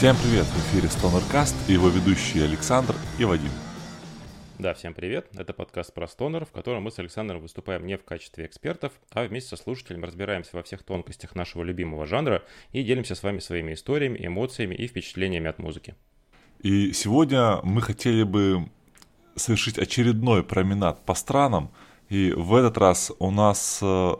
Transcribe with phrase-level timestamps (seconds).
[0.00, 0.46] Всем привет!
[0.46, 3.50] В эфире Stonercast и его ведущие Александр и Вадим.
[4.58, 5.26] Да, всем привет.
[5.36, 9.24] Это подкаст про стонер, в котором мы с Александром выступаем не в качестве экспертов, а
[9.24, 12.42] вместе со слушателем разбираемся во всех тонкостях нашего любимого жанра
[12.72, 15.94] и делимся с вами своими историями, эмоциями и впечатлениями от музыки.
[16.60, 18.70] И сегодня мы хотели бы
[19.36, 21.72] совершить очередной променад по странам.
[22.08, 24.12] И в этот раз у нас э,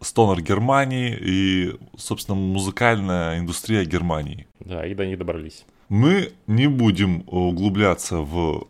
[0.00, 4.46] стонер Германии и, собственно, музыкальная индустрия Германии.
[4.60, 5.64] Да, и до них добрались.
[5.88, 8.68] Мы не будем углубляться в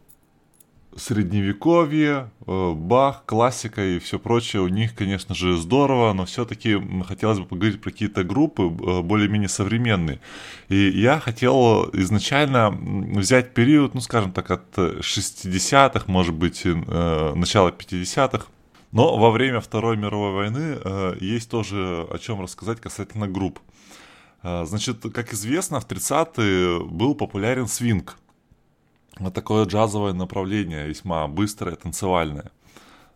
[0.99, 7.39] средневековье, э, Бах, классика и все прочее, у них, конечно же, здорово, но все-таки хотелось
[7.39, 10.21] бы поговорить про какие-то группы э, более-менее современные.
[10.69, 17.71] И я хотел изначально взять период, ну, скажем так, от 60-х, может быть, э, начала
[17.71, 18.47] 50-х,
[18.93, 20.79] но во время Второй мировой войны
[21.21, 23.61] есть тоже о чем рассказать касательно групп.
[24.43, 28.17] Значит, как известно, в 30-е был популярен свинг–
[29.19, 32.53] вот такое джазовое направление, весьма быстрое, танцевальное.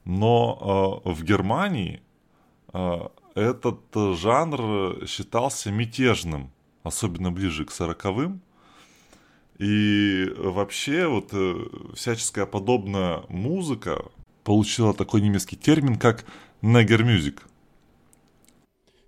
[0.05, 2.03] Но э, в Германии
[2.73, 6.51] э, этот жанр считался мятежным,
[6.83, 8.41] особенно ближе к сороковым.
[9.59, 11.55] И вообще вот э,
[11.95, 14.05] всяческая подобная музыка
[14.45, 16.25] получила такой немецкий термин, как
[16.63, 17.43] негермюзик.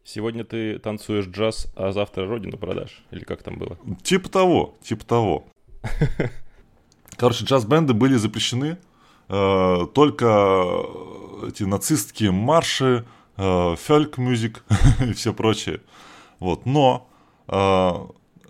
[0.05, 3.03] Сегодня ты танцуешь джаз, а завтра родину продашь?
[3.11, 3.79] Или как там было?
[4.03, 5.47] Типа того, типа того.
[7.17, 8.77] Короче, джаз-бенды были запрещены,
[9.29, 10.85] э, только
[11.49, 14.65] эти нацистские марши, э, фольк-мюзик
[15.07, 15.81] и все прочее.
[16.39, 16.67] Вот.
[16.67, 17.09] Но
[17.49, 17.91] э,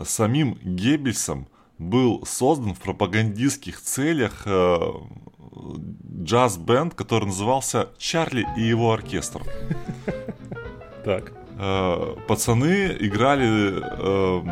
[0.02, 1.46] самим Геббельсом
[1.78, 4.78] был создан в пропагандистских целях э,
[6.22, 9.42] джаз-бенд, который назывался «Чарли и его оркестр».
[11.04, 11.32] Так.
[11.58, 14.42] Э, пацаны играли э,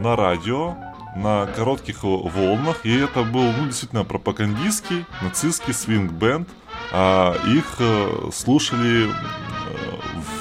[0.00, 0.76] на радио,
[1.16, 6.48] на коротких волнах, и это был, ну, действительно, пропагандистский нацистский свинг-бенд.
[6.92, 9.10] А их э, слушали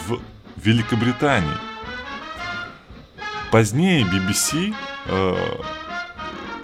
[0.08, 0.20] в
[0.58, 1.58] Великобритании.
[3.52, 4.76] Позднее BBC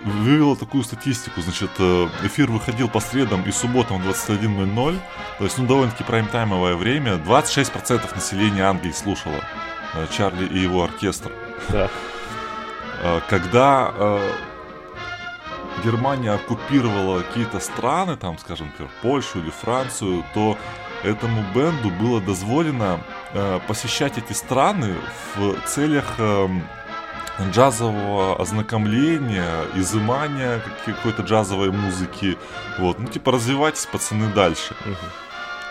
[0.03, 1.71] вывела такую статистику, значит,
[2.23, 4.99] эфир выходил по средам и субботам в 21.00,
[5.37, 9.39] то есть, ну, довольно-таки прайм-таймовое время, 26% населения Англии слушало
[10.11, 11.31] Чарли и его оркестр.
[11.69, 11.89] Да.
[13.03, 14.31] Э, когда э,
[15.83, 20.57] Германия оккупировала какие-то страны, там, скажем, например, Польшу или Францию, то
[21.03, 23.01] этому бенду было дозволено
[23.33, 24.95] э, посещать эти страны
[25.35, 26.63] в целях эм,
[27.41, 32.37] джазового ознакомления, изымания какой-то джазовой музыки.
[32.79, 34.75] Вот, ну, типа, развивайтесь, пацаны, дальше.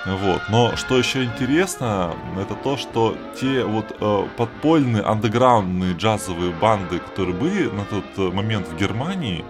[0.05, 0.43] Вот.
[0.49, 7.37] Но что еще интересно, это то, что те вот э, подпольные, андеграундные джазовые банды, которые
[7.37, 9.45] были на тот э, момент в Германии,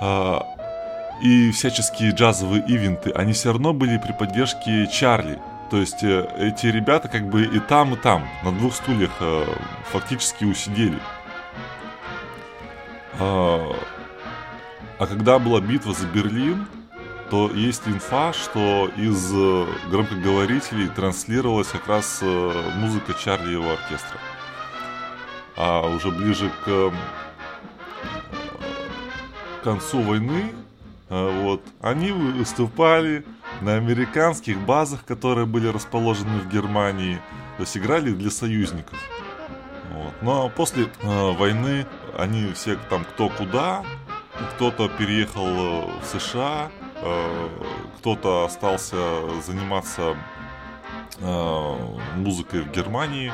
[0.00, 0.38] э,
[1.22, 5.38] и всяческие джазовые ивенты, они все равно были при поддержке Чарли.
[5.70, 9.46] То есть э, эти ребята как бы и там, и там, на двух стульях э,
[9.90, 10.98] фактически усидели.
[13.18, 13.72] Э,
[14.98, 16.66] а когда была битва за Берлин,
[17.30, 23.70] то есть инфа, что из э, громкоговорителей транслировалась как раз э, музыка Чарли и его
[23.72, 24.18] оркестра.
[25.56, 26.90] А уже ближе к э,
[29.64, 30.52] концу войны
[31.08, 33.24] вот, они выступали
[33.60, 37.20] на американских базах, которые были расположены в Германии,
[37.56, 38.98] то есть играли для союзников.
[39.92, 40.12] Вот.
[40.22, 41.86] Но после э, войны
[42.18, 43.84] они все там кто куда,
[44.56, 46.70] кто-то переехал в США,
[47.02, 47.48] Э,
[47.98, 48.96] кто-то остался
[49.42, 50.16] заниматься
[51.20, 51.74] э,
[52.16, 53.32] музыкой в Германии.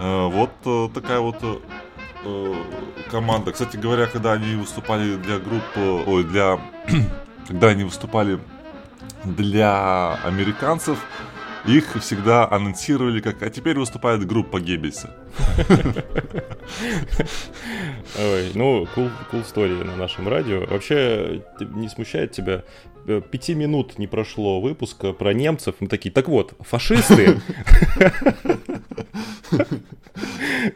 [0.00, 1.36] Э, вот такая вот
[3.10, 3.52] команда.
[3.52, 6.58] Кстати говоря, когда они выступали для группы, ой, для,
[7.48, 8.38] когда они выступали
[9.24, 10.98] для американцев,
[11.66, 15.16] их всегда анонсировали как «А теперь выступает группа Геббельса».
[18.18, 20.66] Ой, ну, cool, cool story на нашем радио.
[20.66, 22.64] Вообще, не смущает тебя
[23.06, 25.76] э, пяти минут не прошло выпуска про немцев.
[25.80, 27.40] Мы такие, так вот, фашисты.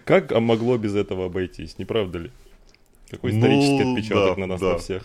[0.04, 2.30] Как могло без этого обойтись, не правда ли?
[3.10, 5.02] Какой исторический ну, отпечаток на нас на всех.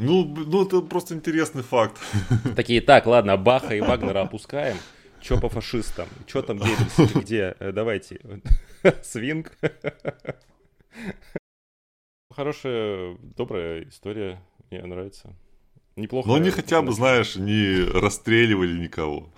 [0.00, 1.98] Ну, ну, это просто интересный факт.
[2.56, 4.76] Такие, так, ладно, Баха и Вагнера опускаем.
[5.20, 6.08] Чё по фашистам?
[6.26, 7.12] Чё там Геббельс?
[7.14, 7.54] Где?
[7.58, 8.20] Э, давайте.
[9.02, 9.52] Свинг.
[12.34, 14.40] Хорошая, добрая история.
[14.70, 15.34] Мне нравится.
[15.96, 16.28] неплохо.
[16.28, 19.28] Но они хотя бы, знаешь, не расстреливали никого.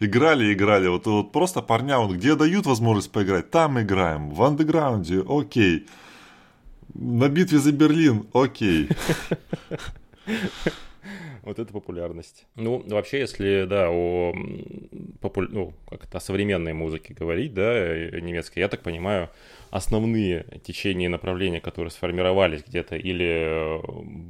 [0.00, 0.88] Играли, играли.
[0.88, 4.30] Вот, вот просто парням, вот где дают возможность поиграть, там играем.
[4.30, 5.86] В андеграунде, окей.
[6.94, 8.88] На битве за Берлин, окей.
[11.42, 12.46] Вот это популярность.
[12.54, 14.32] Ну, вообще, если, да, о,
[15.20, 15.42] попу...
[15.42, 19.28] ну, как то о современной музыке говорить, да, э, немецкой, я так понимаю,
[19.70, 23.80] основные течения и направления, которые сформировались где-то или э,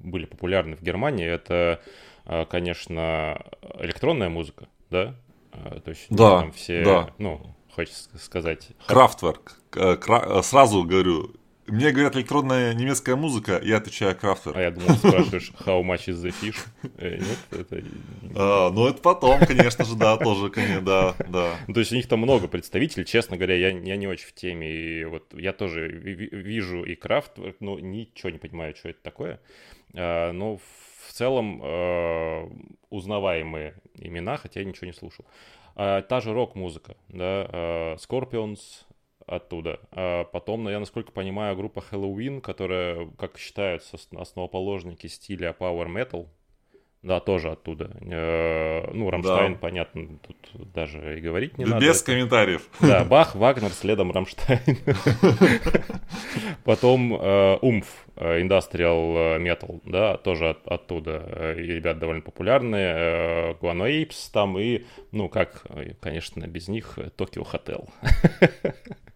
[0.05, 1.83] были популярны в Германии, это,
[2.25, 3.45] э, конечно,
[3.79, 5.15] электронная музыка, да?
[5.85, 7.11] То есть да, там все, да.
[7.19, 8.71] ну, хочется сказать...
[8.87, 9.61] Крафтверк.
[10.43, 11.35] Сразу говорю,
[11.67, 14.57] мне говорят электронная немецкая музыка, я отвечаю Крафтер.
[14.57, 16.57] А я думал, спрашиваешь, how much is the fish?
[16.99, 17.85] Э, нет, это...
[18.35, 21.57] А, ну, это потом, конечно же, да, тоже, конечно, да, да.
[21.69, 24.33] Ну, то есть у них там много представителей, честно говоря, я, я не очень в
[24.33, 24.71] теме.
[24.71, 29.41] И вот я тоже вижу и Крафт, но ничего не понимаю, что это такое.
[29.95, 32.51] А, но в целом а,
[32.91, 35.25] узнаваемые имена, хотя я ничего не слушал.
[35.75, 38.59] А, та же рок-музыка, да, а, Scorpions,
[39.27, 39.81] оттуда.
[39.91, 46.29] А потом, я насколько понимаю, группа Halloween, которая, как считаются, основоположники стиля Power Metal,
[47.03, 47.91] да, тоже оттуда.
[48.01, 49.59] Э, ну, Рамштайн, да.
[49.59, 50.37] понятно, тут
[50.73, 51.85] даже и говорить не Без надо.
[51.85, 52.69] Без комментариев.
[52.81, 54.61] Да, Бах, Вагнер, следом Рамштайн.
[56.65, 61.57] Потом э, Oomph, э, Industrial Metal, да, тоже оттуда.
[61.59, 63.55] И ребят довольно популярные.
[63.55, 65.67] Guano Apes там и, ну, как,
[66.01, 67.89] конечно, без них Tokio Hotel.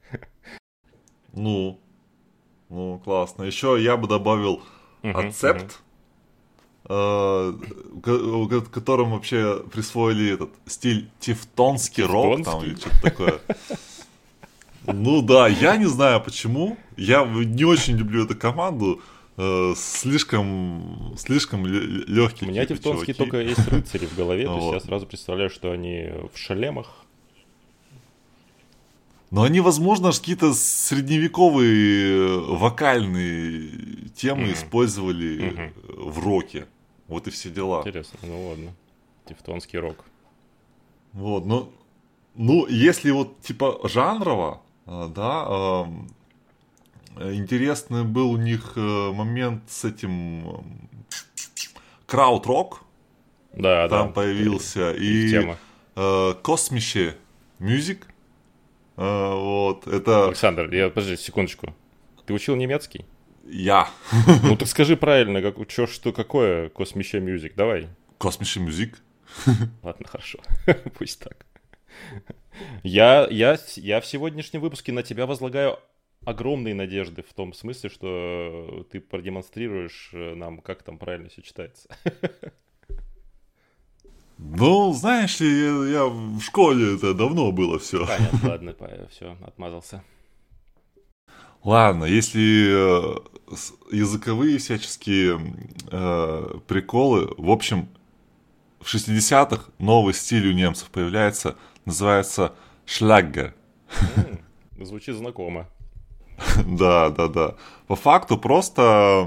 [1.36, 1.78] Ну,
[2.68, 3.44] ну, классно.
[3.44, 4.62] Еще я бы добавил
[5.02, 5.80] Ацепт,
[6.88, 7.52] э,
[8.72, 13.40] которым вообще присвоили этот стиль тевтонский рок там или что-то такое.
[14.86, 16.76] Ну да, я не знаю почему.
[16.96, 19.00] Я не очень люблю эту команду.
[19.36, 22.48] Э, слишком, слишком легкие.
[22.48, 24.46] У меня тевтонские только есть рыцари в голове.
[24.46, 27.05] То есть я сразу представляю, что они в шалемах
[29.30, 34.52] но они, возможно, какие-то средневековые э, вокальные темы mm-hmm.
[34.52, 36.10] использовали mm-hmm.
[36.10, 36.66] в роке.
[37.08, 37.80] Вот и все дела.
[37.80, 38.74] Интересно, ну ладно.
[39.28, 40.04] Тевтонский рок.
[41.12, 41.72] Вот, ну,
[42.34, 45.86] ну, если вот типа жанрово, э, да,
[47.18, 50.64] э, интересный был у них момент с этим
[52.06, 52.82] крауд-рок.
[53.54, 54.12] Да, там да.
[54.12, 54.92] появился.
[54.92, 55.56] И, и.
[55.96, 57.16] Э, Космище
[57.58, 58.06] Мюзик
[58.96, 60.26] а, вот, это...
[60.26, 61.74] Александр, я, подожди, секундочку.
[62.24, 63.04] Ты учил немецкий?
[63.44, 63.88] Я.
[64.42, 67.88] Ну так скажи правильно, как, чё, что, какое Космище Мюзик, давай.
[68.18, 68.98] Космище Мюзик?
[69.82, 70.38] Ладно, хорошо,
[70.98, 71.46] пусть так.
[72.82, 75.78] Я, я, я в сегодняшнем выпуске на тебя возлагаю
[76.24, 81.88] огромные надежды в том смысле, что ты продемонстрируешь э, нам, как там правильно все читается.
[84.38, 88.06] Ну, знаешь ли, я, я в школе это давно было все.
[88.06, 90.02] Понятно, ладно, все, отмазался.
[91.64, 93.16] Ладно, если э,
[93.90, 95.40] языковые всяческие
[95.90, 97.88] э, приколы, в общем,
[98.80, 102.52] в 60-х новый стиль у немцев появляется, называется
[102.84, 103.54] шляггер.
[104.78, 105.68] Звучит знакомо.
[106.66, 107.54] Да, да, да.
[107.86, 109.26] По факту просто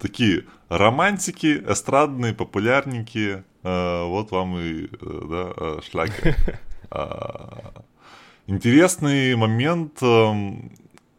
[0.00, 3.44] такие романтики, эстрадные, популярненькие.
[3.62, 6.36] А, вот вам и э, да, э, шлягер.
[6.92, 7.84] А,
[8.48, 10.72] интересный момент, эм,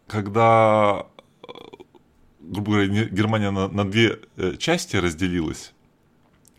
[0.05, 1.05] когда,
[1.43, 1.47] э,
[2.41, 4.19] грубо говоря, Германия на, на две
[4.57, 5.73] части разделилась,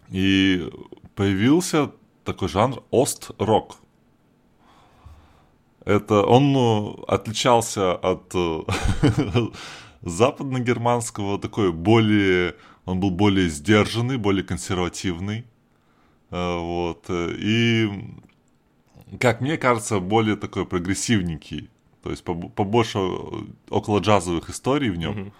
[0.09, 0.67] и
[1.15, 1.91] появился
[2.25, 3.77] такой жанр ост-рок.
[5.85, 8.33] Это он отличался от
[10.01, 12.55] западно-германского, такой более,
[12.87, 15.52] он был более сдержанный, более консервативный, э,
[16.33, 17.89] вот, и,
[19.21, 21.69] как мне кажется, более такой прогрессивненький,
[22.03, 22.99] то есть побольше
[23.71, 25.33] около джазовых историй в нем,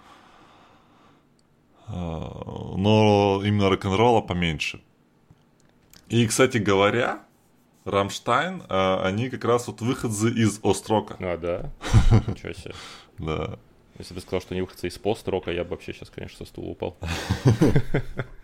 [1.87, 2.77] mm-hmm.
[2.77, 4.81] но именно рок-н-ролла поменьше.
[6.09, 7.23] И, кстати говоря,
[7.85, 11.15] Рамштайн, а, они как раз вот выходцы из Острока.
[11.19, 11.71] А, да?
[12.27, 12.73] Ничего себе.
[13.17, 13.57] Да.
[13.97, 16.69] Если бы сказал, что они выходцы из построка, я бы вообще сейчас, конечно, со стула
[16.69, 16.97] упал.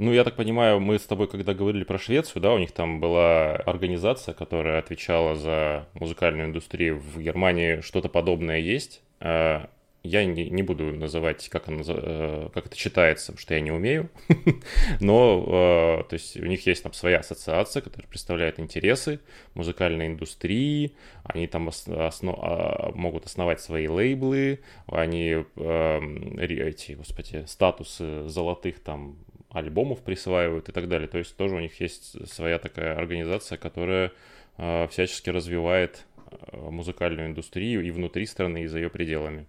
[0.00, 3.00] Ну, я так понимаю, мы с тобой, когда говорили про Швецию, да, у них там
[3.00, 7.82] была организация, которая отвечала за музыкальную индустрию в Германии.
[7.82, 9.02] Что-то подобное есть.
[9.20, 9.68] А,
[10.02, 13.72] я не, не буду называть, как, оно, э, как это читается, потому что я не
[13.72, 14.08] умею.
[15.00, 19.20] Но, э, то есть, у них есть там своя ассоциация, которая представляет интересы
[19.52, 20.94] музыкальной индустрии.
[21.24, 24.60] Они там осно, а, могут основать свои лейблы.
[24.86, 29.18] Они эм, эти, господи, статусы золотых там
[29.50, 31.08] альбомов присваивают и так далее.
[31.08, 34.12] То есть тоже у них есть своя такая организация, которая
[34.56, 39.46] э, всячески развивает э, музыкальную индустрию и внутри страны, и за ее пределами.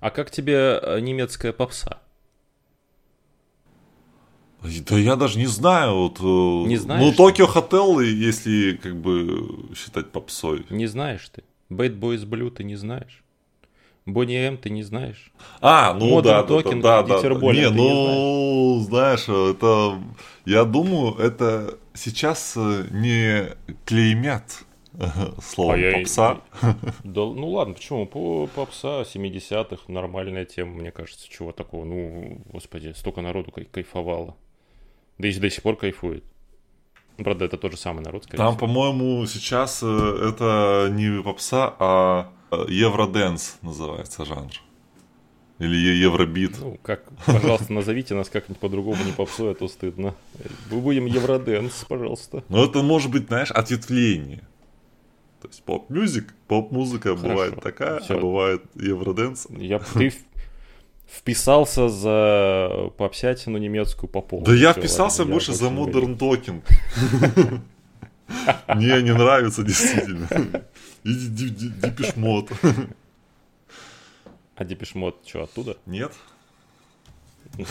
[0.00, 2.00] А как тебе э, немецкая попса?
[4.62, 5.94] Да я даже не знаю.
[5.94, 7.02] Вот, не ну, знаешь?
[7.02, 10.66] Ну, Токио Хотел, если как бы считать попсой.
[10.70, 11.44] Не знаешь ты.
[11.70, 13.22] Bad Boys Blue ты не знаешь.
[14.12, 15.30] Бонни М ты не знаешь.
[15.60, 17.28] А, ну Modern да, Talking, да, да, да.
[17.52, 19.98] Не, ну, знаешь, это,
[20.46, 23.50] я думаю, это сейчас э, не
[23.84, 24.64] клеймят
[25.42, 26.40] словом А я и- попса.
[27.04, 28.06] Да, ну ладно, почему?
[28.06, 31.28] По попса 70-х нормальная тема, мне кажется.
[31.30, 31.84] Чего такого?
[31.84, 34.36] Ну, господи, столько народу кай- кайфовало.
[35.18, 36.24] Да и до сих пор кайфует.
[37.18, 38.66] Правда, это тот же самый народ, скорее Там, всего.
[38.66, 39.86] по-моему, сейчас э,
[40.32, 44.52] это не попса, а э, евроденс называется жанр.
[45.58, 46.56] Или евробит.
[46.60, 50.14] Ну, как, пожалуйста, назовите нас как-нибудь по-другому, не попсой, а то стыдно.
[50.70, 52.44] Мы будем Евроденс, пожалуйста.
[52.48, 54.46] Но это может быть, знаешь, ответвление.
[55.42, 57.28] То есть поп-мюзик, поп-музыка Хорошо.
[57.28, 58.16] бывает такая, Всё.
[58.16, 59.46] а бывает евроденс.
[59.50, 60.12] Я, ты
[61.08, 64.44] вписался за попсятину немецкую по полу.
[64.44, 66.62] Да я вписался больше за Modern Talking.
[68.74, 70.28] Мне не нравится действительно.
[71.04, 72.50] Иди Дипиш Мод.
[74.56, 75.76] А Депешмот что, оттуда?
[75.86, 76.12] Нет?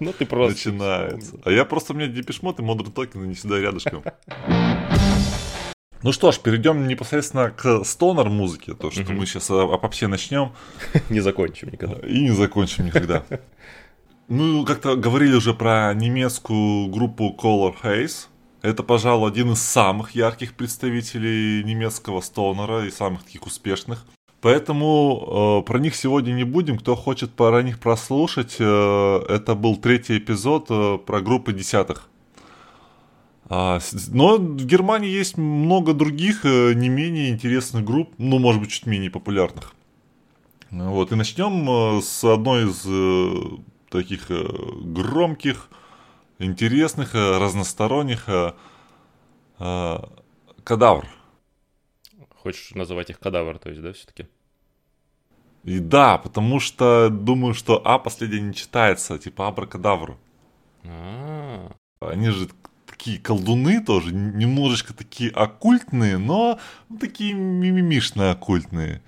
[0.00, 0.70] Ну ты просто...
[0.70, 1.38] Начинается.
[1.44, 4.04] А я просто, у меня Дипиш Мод и Modern Talking не всегда рядышком.
[6.02, 10.08] Ну что ж, перейдем непосредственно к стонер музыке, то что мы сейчас о, о попсе
[10.08, 10.52] начнем
[11.08, 12.06] Не закончим никогда.
[12.06, 13.24] и не закончим никогда.
[14.26, 18.26] Мы как-то говорили уже про немецкую группу Color Haze.
[18.62, 24.06] Это, пожалуй, один из самых ярких представителей немецкого стонера и самых таких успешных.
[24.40, 26.78] Поэтому э, про них сегодня не будем.
[26.78, 32.08] Кто хочет про них прослушать, э, это был третий эпизод э, про группы десятых.
[33.48, 38.70] А, но в Германии есть много других э, не менее интересных групп, ну, может быть,
[38.70, 39.74] чуть менее популярных.
[40.70, 43.58] Вот, и начнем э, с одной из э,
[43.90, 44.42] таких э,
[44.82, 45.68] громких,
[46.38, 48.52] интересных, э, разносторонних э,
[49.58, 49.98] э,
[50.64, 51.06] кадавр.
[52.36, 54.26] Хочешь называть их кадавр, то есть, да, все-таки?
[55.64, 60.18] И да, потому что думаю, что А последнее не читается, типа абракадавр.
[60.84, 62.48] А, Они же
[62.86, 66.58] такие колдуны тоже, немножечко такие оккультные, но
[67.00, 69.02] такие мимимишные оккультные.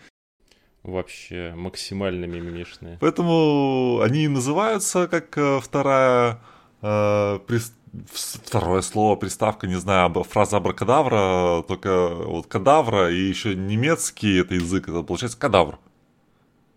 [0.85, 2.99] вообще максимально мимимишные.
[3.01, 6.41] Поэтому они и называются как вторая
[6.85, 14.41] э, вс- второе слово, приставка, не знаю, фраза абракадавра, только вот кадавра и еще немецкий
[14.41, 15.79] это язык, это получается кадавр.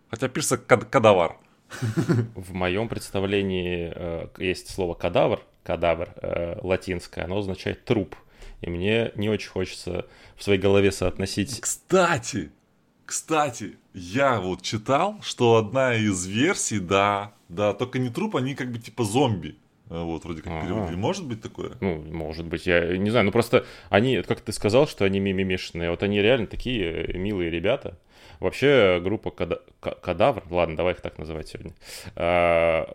[0.09, 1.37] Хотя пишется кад- кадавар.
[2.35, 8.15] В моем представлении э, есть слово кадавр, кадавр э, латинское, оно означает труп.
[8.61, 11.59] И мне не очень хочется в своей голове соотносить...
[11.59, 12.51] Кстати,
[13.05, 18.71] кстати, я вот читал, что одна из версий, да, да, только не труп, они как
[18.71, 19.57] бы типа зомби.
[19.89, 20.95] Э, Вот, вроде как переводили.
[20.95, 21.71] Может быть такое?
[21.81, 25.89] Ну, может быть, я не знаю, ну просто они, как ты сказал, что они мимимишные,
[25.91, 27.97] вот они реально такие милые ребята.
[28.39, 31.73] Вообще группа Када- Ка- Кадавр, ладно, давай их так называть сегодня,
[32.15, 32.87] а,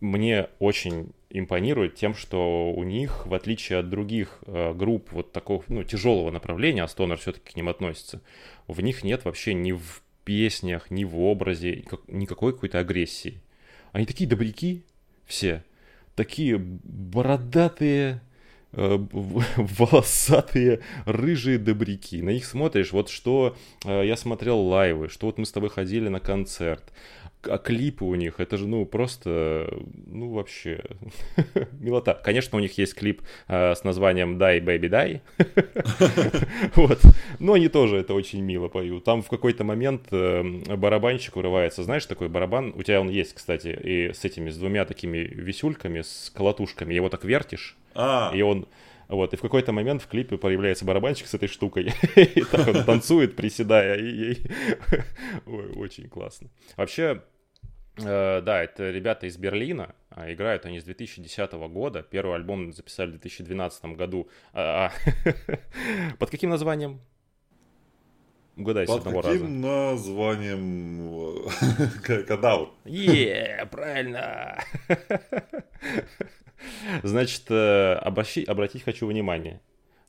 [0.00, 5.64] мне очень импонирует тем, что у них, в отличие от других э, групп вот такого,
[5.68, 8.20] ну, тяжелого направления, а Стонер все-таки к ним относится,
[8.68, 13.40] в них нет вообще ни в песнях, ни в образе никак- никакой какой-то агрессии.
[13.92, 14.84] Они такие добряки
[15.24, 15.64] все,
[16.14, 18.22] такие бородатые,
[18.72, 18.98] э,
[19.56, 22.22] волосатые, рыжие добряки.
[22.22, 26.08] На них смотришь, вот что э, я смотрел лайвы, что вот мы с тобой ходили
[26.08, 26.92] на концерт,
[27.48, 29.68] а клипы у них, это же, ну, просто,
[30.06, 30.82] ну, вообще,
[31.72, 32.20] милота.
[32.24, 35.22] Конечно, у них есть клип э, с названием «Дай, baby, дай»,
[36.74, 37.00] вот,
[37.38, 39.04] но они тоже это очень мило поют.
[39.04, 40.42] Там в какой-то момент э,
[40.76, 44.84] барабанщик урывается, знаешь, такой барабан, у тебя он есть, кстати, и с этими, с двумя
[44.84, 48.66] такими висюльками, с колотушками, его так вертишь, А, и он
[49.08, 51.92] вот, и в какой-то момент в клипе появляется барабанщик с этой штукой.
[52.16, 53.96] И так он танцует, приседая.
[55.46, 56.48] Очень классно.
[56.76, 57.22] Вообще,
[57.96, 59.94] да, это ребята из Берлина.
[60.10, 62.02] а, Играют они с 2010 года.
[62.02, 64.28] Первый альбом записали в 2012 году.
[64.52, 64.90] А,
[65.24, 65.32] а,
[66.18, 67.00] Под каким названием?
[68.56, 69.34] Угадай с под одного раза.
[69.38, 71.48] каким названием
[72.08, 72.68] э, кадавр?
[72.84, 74.58] Е, правильно.
[77.02, 79.60] Значит, э, обращи- обратить хочу внимание.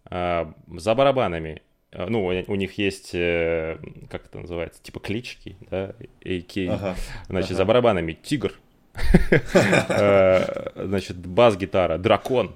[0.09, 1.59] За барабанами, э,
[2.09, 3.77] ну, у них есть, э,
[4.09, 6.67] как это называется, типа клички, да, AK.
[6.69, 6.95] Ага.
[7.27, 7.57] Значит, ага.
[7.57, 8.53] за барабанами Тигр,
[9.89, 12.55] Э, значит, бас-гитара Дракон.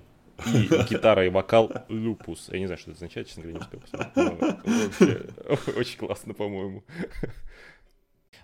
[0.54, 2.48] И гитара и вокал Люпус.
[2.50, 5.78] Я не знаю, что это означает, честно говоря, не успел.
[5.78, 6.84] Очень классно, по-моему.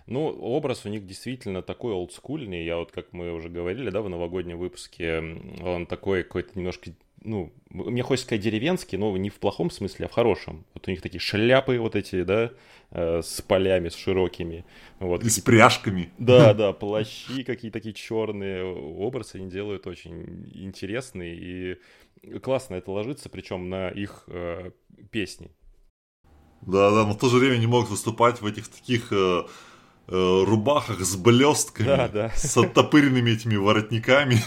[0.06, 2.64] Ну, образ у них действительно такой олдскульный.
[2.64, 5.18] Я вот, как мы уже говорили, да, в новогоднем выпуске,
[5.62, 6.92] он такой какой-то немножко
[7.26, 10.64] ну, мне хочется сказать деревенский, но не в плохом смысле, а в хорошем.
[10.74, 12.52] Вот у них такие шляпы вот эти, да,
[12.92, 14.64] э, с полями, с широкими.
[15.00, 16.10] Вот, И с пряжками.
[16.18, 18.64] Да, да, плащи какие такие черные.
[18.64, 24.70] Образы они делают очень интересные и классно это ложится, причем на их э,
[25.10, 25.50] песни.
[26.62, 29.42] Да, да, но в то же время не могут выступать в этих таких э,
[30.08, 32.30] э, рубахах с блестками, да, да.
[32.34, 34.36] с оттопыренными этими воротниками.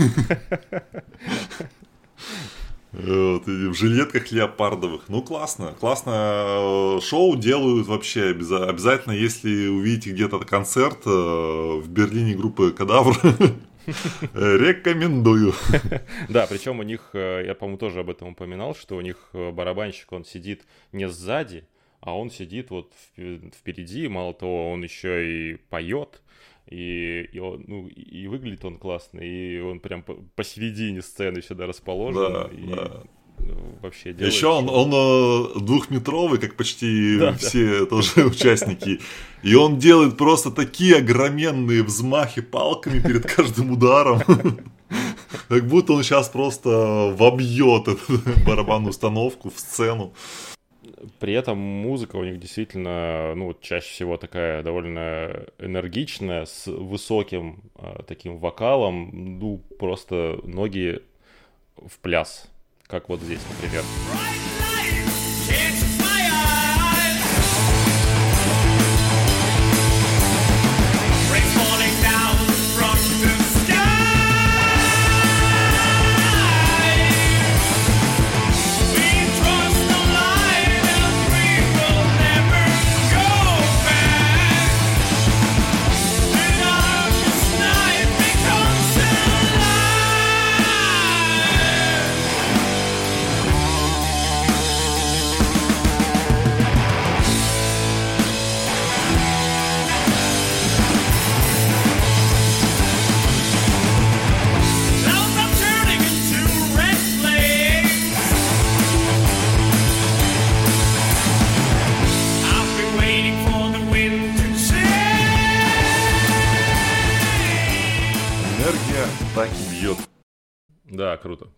[2.92, 5.10] Вот, в жилетках леопардовых.
[5.10, 5.76] Ну, классно.
[5.80, 8.32] Классно шоу делают вообще.
[8.32, 13.16] Обязательно, если увидите где-то концерт э, в Берлине группы Кадавр,
[14.34, 15.54] Рекомендую.
[16.30, 19.52] Да, причем у них, э, я, по-моему, тоже об этом упоминал, что у них э,
[19.52, 21.68] барабанщик, он сидит не сзади,
[22.02, 26.22] а он сидит вот впереди, мало того, он еще и поет,
[26.70, 30.04] и, и, он, ну, и выглядит он классно, и он прям
[30.36, 32.34] посередине сцены сюда расположен.
[32.34, 32.68] Да, и...
[32.68, 33.04] да
[33.82, 34.34] вообще делает.
[34.34, 37.86] Еще он, он э, двухметровый, как почти да, все да.
[37.90, 39.00] тоже участники.
[39.44, 44.22] И он делает просто такие огроменные взмахи палками перед каждым ударом.
[45.48, 50.14] Как будто он сейчас просто вобьет эту барабанную установку в сцену.
[51.20, 58.02] При этом музыка у них действительно, ну, чаще всего такая довольно энергичная, с высоким э,
[58.08, 61.02] таким вокалом, ну, просто ноги
[61.78, 62.50] в пляс,
[62.88, 63.84] как вот здесь, например.
[65.50, 65.99] Да,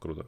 [0.01, 0.25] круто, круто.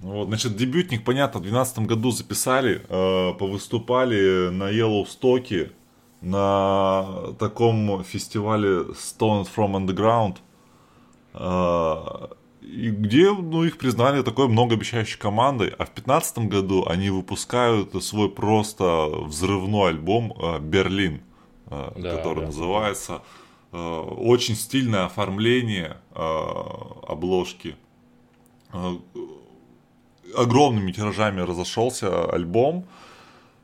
[0.00, 5.72] Вот, значит, дебютник, понятно, в 2012 году записали, э, повыступали на Йеллоустоке,
[6.22, 10.36] на таком фестивале Stone from Underground,
[11.34, 18.02] э, и где ну, их признали такой многообещающей командой, а в 2015 году они выпускают
[18.02, 21.20] свой просто взрывной альбом э, «Берлин»,
[21.66, 22.46] э, да, который да.
[22.46, 23.22] называется.
[23.72, 26.22] Э, очень стильное оформление э,
[27.06, 27.76] обложки–
[30.34, 32.86] огромными тиражами разошелся альбом.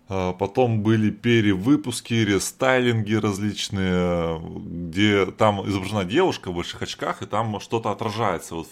[0.08, 7.60] Э, потом были перевыпуски, рестайлинги различные, где там изображена девушка в больших очках, и там
[7.60, 8.54] что-то отражается.
[8.54, 8.68] Вот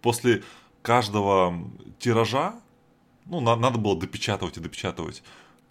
[0.00, 0.42] после
[0.82, 1.54] каждого
[1.98, 2.54] тиража,
[3.26, 5.22] ну, надо было допечатывать и допечатывать.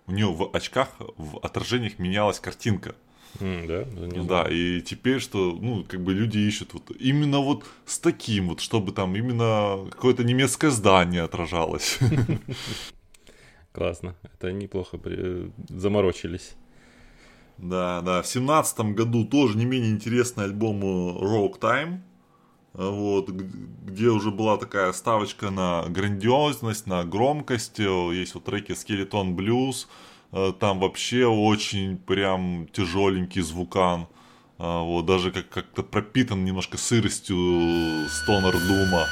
[0.08, 2.96] У нее в очках, в отражениях менялась картинка.
[3.40, 7.64] Mm, да, не да, и теперь что, ну, как бы люди ищут вот именно вот
[7.86, 12.00] с таким вот, чтобы там именно какое-то немецкое здание отражалось.
[13.72, 15.00] Классно, это неплохо
[15.70, 16.56] заморочились.
[17.58, 22.00] Да, да, в семнадцатом году тоже не менее интересный альбом Rock Time,
[22.74, 29.86] вот, где уже была такая ставочка на грандиозность, на громкость, есть вот треки Skeleton Blues,
[29.86, 30.11] Э,
[30.60, 34.08] там вообще очень прям тяжеленький звукан.
[34.60, 39.06] Э, вот, даже как- как-то пропитан немножко сыростью стонер дума.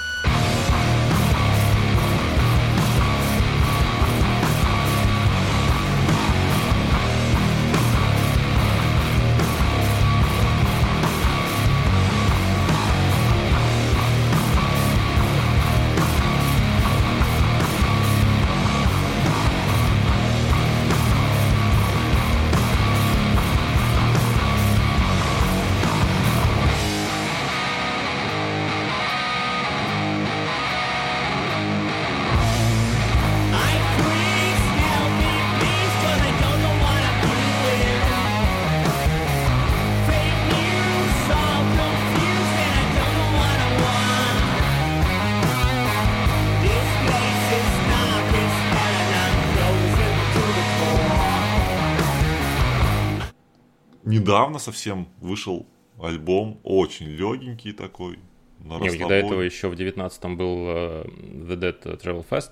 [54.60, 55.66] Недавно совсем вышел
[56.02, 58.20] альбом, очень легенький такой,
[58.60, 62.52] на Не, до этого еще в 19-м был uh, The Dead Travel Fest,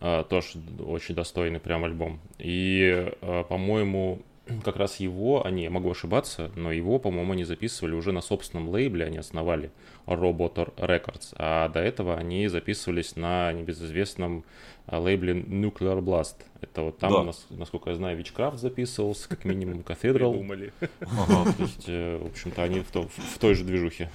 [0.00, 2.20] uh, тоже очень достойный прям альбом.
[2.38, 4.22] И, uh, по-моему,
[4.64, 8.68] как раз его, они, я могу ошибаться, но его, по-моему, они записывали уже на собственном
[8.70, 9.70] лейбле, они основали
[10.06, 14.44] Robotor Records, а до этого они записывались на небезызвестном
[14.86, 16.36] а, лейбле Nuclear Blast.
[16.60, 17.32] Это вот там, да.
[17.50, 20.32] насколько я знаю, Witchcraft записывался, как минимум Cathedral.
[20.32, 20.72] Придумали.
[21.00, 24.10] Ага, то есть, э, в общем-то, они в, то, в той же движухе.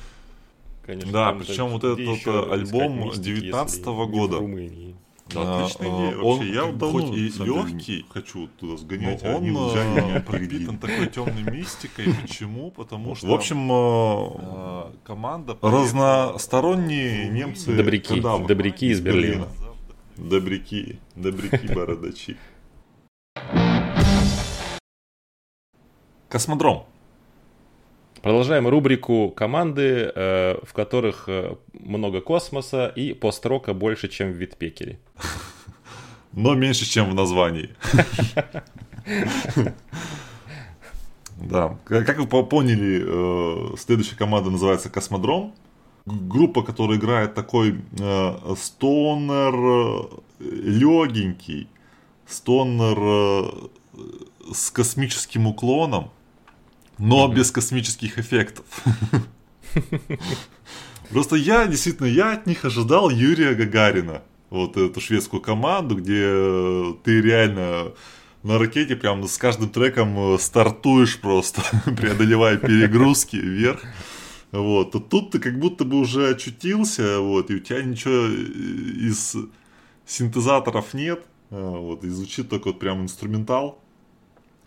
[0.85, 4.39] Конечно, да, причем вот этот э, альбом 19 -го года.
[5.33, 6.21] Да, отличная идея.
[6.21, 11.07] Он я давно, хоть и легкий, хочу туда сгонять, но а он а, пропитан такой
[11.07, 12.13] темной мистикой.
[12.21, 12.69] Почему?
[12.69, 13.25] Потому что...
[13.25, 15.57] В общем, а, команда...
[15.63, 17.75] Разносторонние немцы...
[17.75, 19.47] Добряки, добряки из Берлина.
[20.17, 22.37] Добряки, добряки бородачи.
[26.29, 26.85] Космодром.
[28.21, 34.99] Продолжаем рубрику команды, э, в которых э, много космоса и построка больше, чем в Витпекере.
[36.31, 37.75] Но меньше, чем в названии.
[41.37, 41.77] Да.
[41.83, 45.53] Как вы поняли, э, следующая команда называется Космодром.
[46.05, 47.81] Группа, которая играет такой
[48.57, 51.67] стонер легенький,
[52.27, 53.71] стонер
[54.51, 56.11] с космическим уклоном
[56.97, 58.65] но без космических эффектов.
[61.09, 64.23] Просто я, действительно, я от них ожидал Юрия Гагарина.
[64.49, 67.91] Вот эту шведскую команду, где ты реально
[68.43, 73.81] на ракете прям с каждым треком стартуешь просто, преодолевая перегрузки вверх.
[74.55, 74.95] Вот.
[74.95, 79.35] А тут ты как будто бы уже очутился, вот, и у тебя ничего из
[80.05, 81.25] синтезаторов нет.
[81.51, 83.79] А, вот, и звучит только вот прям инструментал.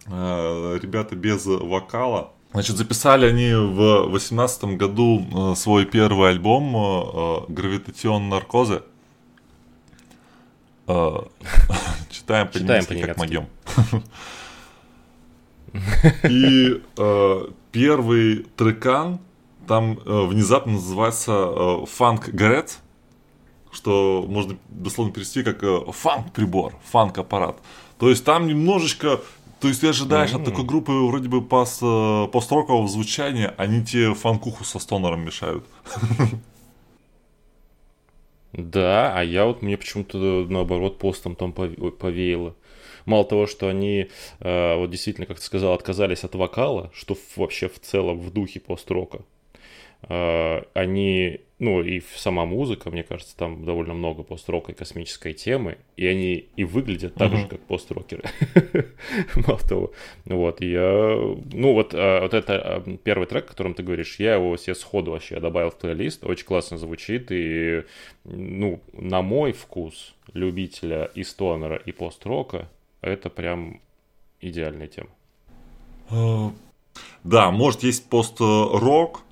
[0.07, 2.33] Э, ребята без вокала.
[2.53, 8.83] Значит, записали они в восемнадцатом году э, свой первый альбом «Гравитацион наркозы».
[12.11, 13.46] Читаем по-немецки, как могем.
[16.24, 16.83] И
[17.72, 19.20] первый трекан
[19.68, 22.78] там э, внезапно называется «Фанк Гарет»,
[23.70, 25.62] что можно дословно перевести как
[25.94, 27.61] «фанк-прибор», «фанк-аппарат».
[27.98, 29.20] То есть там немножечко
[29.61, 30.42] то есть ты ожидаешь mm-hmm.
[30.42, 35.64] от такой группы вроде бы пост, э, пост-рокового звучания, они тебе фанкуху со стонером мешают.
[38.52, 40.16] Да, а я вот мне почему-то
[40.48, 42.54] наоборот постом там повеяло.
[43.04, 44.09] Мало того, что они
[44.40, 48.59] э, вот действительно, как ты сказал, отказались от вокала, что вообще в целом в духе
[48.61, 49.20] пост-рока.
[50.02, 55.78] Э, они, ну и сама музыка, мне кажется, там довольно много пост-рока и космической темы,
[55.96, 57.37] и они и выглядят так uh-huh.
[57.42, 58.22] же, как пост-рокеры.
[59.46, 59.92] Мало того,
[60.24, 61.16] вот, я,
[61.52, 64.76] ну вот, а, вот это а, первый трек, о котором ты говоришь, я его себе
[64.76, 67.82] сходу вообще добавил в плейлист, очень классно звучит, и,
[68.24, 72.68] ну, на мой вкус любителя и стонера, и пост-рока,
[73.00, 73.80] это прям
[74.40, 75.11] идеальная тема.
[76.11, 76.52] А,
[77.24, 79.24] да, может, есть пост-рок,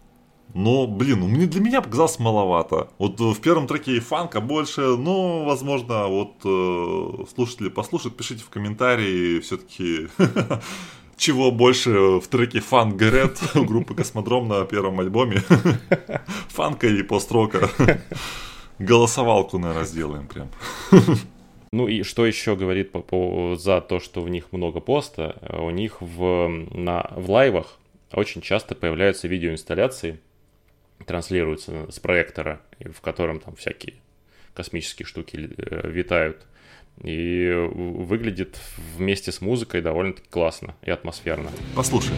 [0.54, 2.88] но, блин, ну, мне, для меня показалось маловато.
[2.98, 8.48] Вот в первом треке и фанка больше, но, возможно, вот э, слушатели послушают, пишите в
[8.48, 10.08] комментарии все-таки,
[11.16, 15.42] чего больше в треке фан Гарет группы Космодром на первом альбоме.
[16.48, 17.68] Фанка или построка.
[18.78, 20.48] Голосовалку, наверное, сделаем прям.
[21.72, 25.36] Ну и что еще говорит по, по, за то, что в них много поста?
[25.58, 27.78] У них в, на, в лайвах
[28.12, 30.20] очень часто появляются видеоинсталляции
[31.06, 33.94] транслируется с проектора, в котором там всякие
[34.54, 36.46] космические штуки э, витают.
[37.02, 38.58] И выглядит
[38.96, 41.50] вместе с музыкой довольно-таки классно и атмосферно.
[41.74, 42.14] Послушай.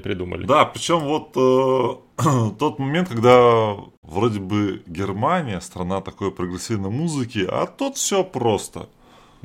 [0.00, 0.46] Придумали.
[0.46, 2.22] Да, причем вот э,
[2.58, 8.88] тот момент, когда вроде бы Германия, страна такой прогрессивной музыки, а тут все просто.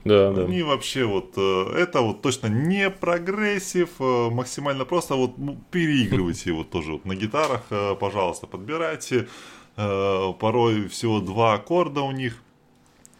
[0.03, 0.43] Да, да.
[0.43, 6.49] Они вообще вот, э, это вот точно не прогрессив, э, максимально просто вот ну, переигрывайте
[6.49, 9.27] его тоже вот на гитарах, э, пожалуйста, подбирайте.
[9.75, 12.43] Порой всего два аккорда у них.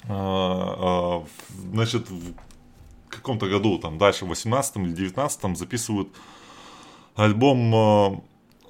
[0.05, 2.33] Значит, в
[3.07, 6.09] каком-то году, там дальше, в 18 или 19 записывают
[7.15, 8.23] альбом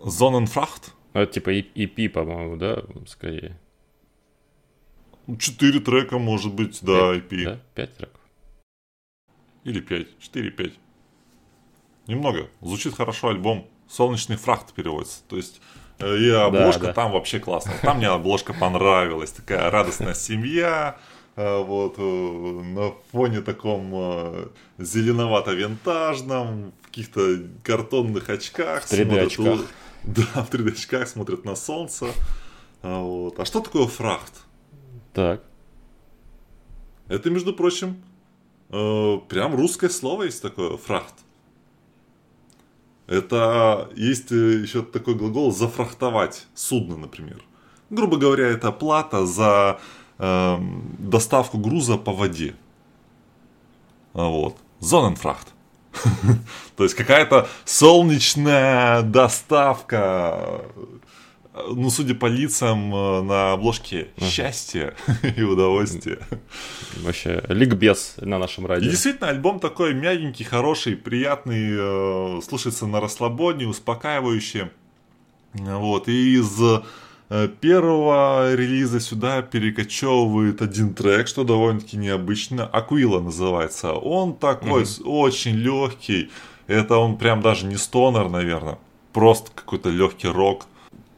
[0.04, 0.92] Zonenfracht.
[1.14, 3.58] Это типа EP, по-моему, да, скорее.
[5.40, 7.44] Четыре трека, может быть, да, EP.
[7.44, 8.22] Да, пять треков.
[9.64, 10.74] Или пять, четыре, пять.
[12.08, 12.50] Немного.
[12.62, 13.68] Звучит хорошо альбом.
[13.88, 15.22] Солнечный фрахт переводится.
[15.28, 15.62] То есть
[16.00, 16.94] э, и обложка да, да.
[16.94, 17.78] там вообще классная.
[17.82, 19.32] Там мне обложка понравилась.
[19.32, 20.98] Такая радостная семья.
[21.36, 28.84] Э, вот э, на фоне таком зеленовато-винтажном, в каких-то картонных очках.
[28.84, 29.60] В 3D очках.
[30.04, 32.08] Да, в 3D очках смотрят на солнце.
[32.82, 33.40] Вот.
[33.40, 34.34] А что такое фрахт?
[35.14, 35.44] Так.
[37.08, 38.02] Это, между прочим,
[38.70, 41.16] э, прям русское слово есть такое, фрахт.
[43.08, 47.44] Это есть э, еще такой глагол зафрахтовать судно, например.
[47.90, 49.82] Грубо говоря, это плата за
[50.22, 50.58] э,
[51.00, 52.56] доставку груза по воде.
[54.14, 54.58] Вот.
[54.80, 55.48] Зоненфрахт.
[56.78, 60.62] То есть какая-то солнечная доставка
[61.54, 64.96] ну, судя по лицам э, на обложке, счастье
[65.36, 66.20] и удовольствие.
[66.98, 68.88] Вообще, ликбез на нашем радио.
[68.88, 74.70] И действительно, альбом такой мягенький, хороший, приятный, э, слушается на расслабоне, успокаивающий.
[75.54, 76.62] Вот, и из
[77.62, 82.66] первого релиза сюда перекочевывает один трек, что довольно-таки необычно.
[82.66, 83.94] Аквила называется.
[83.94, 85.04] Он такой uh-huh.
[85.04, 86.30] очень легкий.
[86.68, 88.78] Это он прям даже не стонер, наверное.
[89.14, 90.68] Просто какой-то легкий рок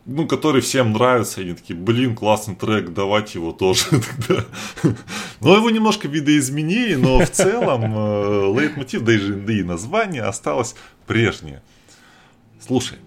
[0.05, 4.43] ну, который всем нравится, они такие, блин, классный трек, давайте его тоже тогда.
[5.39, 10.75] Но его немножко видоизменили, но в целом э, лейтмотив, да и название осталось
[11.07, 11.61] прежнее.
[12.65, 12.97] Слушай.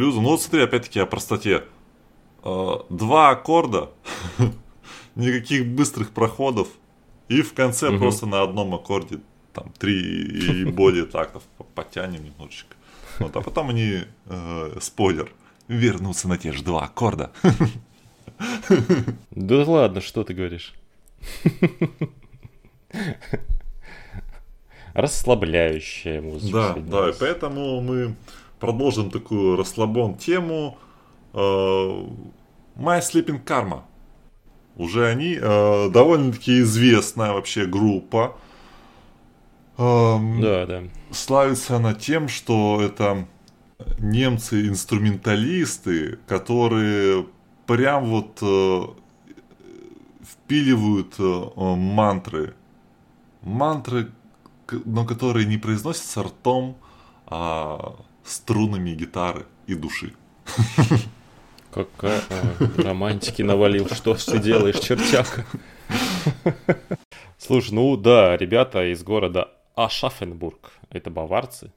[0.00, 0.22] Блюзом.
[0.22, 1.64] Ну вот смотри, опять-таки о простоте.
[2.42, 3.90] Э, два аккорда,
[5.14, 6.68] никаких быстрых проходов,
[7.28, 7.98] и в конце угу.
[7.98, 9.20] просто на одном аккорде
[9.52, 11.42] там три и более тактов
[11.74, 12.76] потянем немножечко.
[13.18, 15.30] Вот, а потом они, э, спойлер,
[15.68, 17.30] вернутся на те же два аккорда.
[19.32, 20.72] Да ладно, что ты говоришь?
[24.94, 26.74] Расслабляющая музыка.
[26.78, 28.14] Да, да, и поэтому мы
[28.60, 30.78] продолжим такую расслабон тему.
[31.32, 31.38] Э,
[32.76, 33.82] My Sleeping Karma.
[34.76, 38.36] Уже они э, довольно-таки известная вообще группа.
[39.78, 40.84] Эм, да, да.
[41.10, 43.26] Славится она тем, что это
[43.98, 47.26] немцы-инструменталисты, которые
[47.66, 48.82] прям вот э,
[50.22, 52.54] впиливают мантры.
[53.42, 54.10] Мантры,
[54.84, 56.76] но которые не произносятся ртом,
[57.26, 57.96] а
[58.30, 60.14] струнами гитары и души.
[61.72, 65.46] Какая а, романтики навалил, что ты делаешь, чертяка?
[67.38, 71.72] Слушай, ну да, ребята из города Ашафенбург, это баварцы,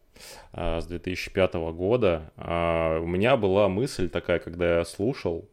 [0.51, 2.31] а, с 2005 года.
[2.37, 5.47] А, у меня была мысль такая, когда я слушал,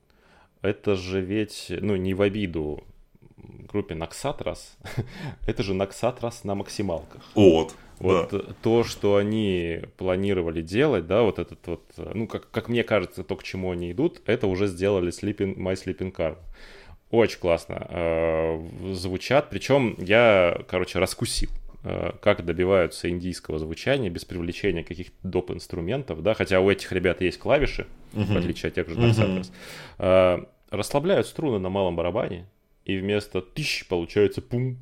[0.63, 2.85] это же ведь, ну, не в обиду
[3.37, 4.77] группе Наксатрас,
[5.47, 7.23] это же Наксатрас на максималках.
[7.35, 7.75] Вот.
[8.01, 8.41] Вот да.
[8.63, 11.83] то, что они планировали делать, да, вот этот вот,
[12.15, 15.75] ну, как, как мне кажется, то, к чему они идут, это уже сделали Sleeping, My
[15.75, 16.39] Sleeping Car.
[17.11, 21.51] Очень классно э, звучат, причем я, короче, раскусил
[21.85, 25.51] э, как добиваются индийского звучания без привлечения каких-то доп.
[25.51, 28.33] инструментов, да, хотя у этих ребят есть клавиши, uh-huh.
[28.33, 29.47] в отличие от тех же Dark uh-huh.
[29.99, 32.47] э, расслабляют струны на малом барабане,
[32.85, 34.79] и вместо тысяч получается пум,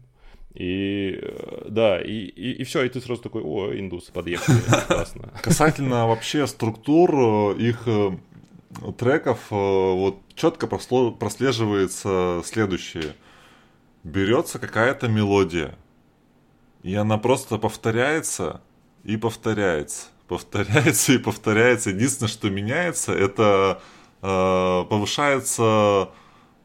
[0.59, 5.33] и э, да, и, и, и все, и ты сразу такой, о, индусы подъехали, классно.
[5.40, 8.11] Касательно вообще структур, э, их э,
[8.99, 13.14] треков вот четко прослеживается следующее.
[14.03, 15.77] Берется какая-то мелодия,
[16.83, 18.61] и она просто повторяется
[19.05, 21.90] и повторяется, повторяется и повторяется.
[21.90, 23.81] Единственное, что меняется, это
[24.23, 26.11] э, повышается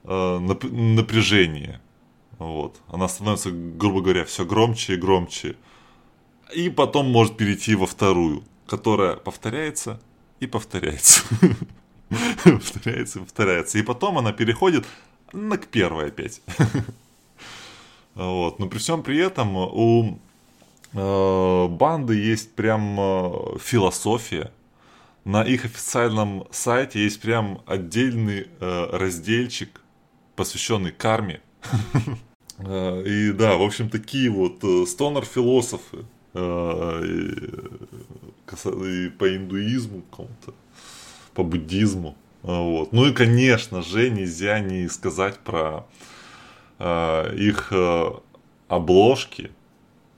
[0.03, 1.79] э, напряжение.
[2.43, 2.81] Вот.
[2.89, 5.55] Она становится, грубо говоря, все громче и громче.
[6.53, 9.99] И потом может перейти во вторую, которая повторяется
[10.39, 11.21] и повторяется.
[12.43, 13.79] Повторяется и повторяется.
[13.79, 14.85] И потом она переходит
[15.31, 16.41] на к первой опять.
[18.15, 18.59] Вот.
[18.59, 20.19] Но при всем при этом у
[20.93, 24.51] э, банды есть прям э, философия.
[25.25, 29.81] На их официальном сайте есть прям отдельный э, разделчик,
[30.35, 31.41] посвященный карме.
[32.59, 37.03] Э, и да, в общем, такие вот э, стонер-философы э,
[38.85, 40.53] и по индуизму какому-то,
[41.33, 42.15] по буддизму.
[42.41, 42.91] Вот.
[42.91, 45.85] Ну и, конечно же, нельзя не сказать про
[46.79, 47.71] их
[48.67, 49.51] обложки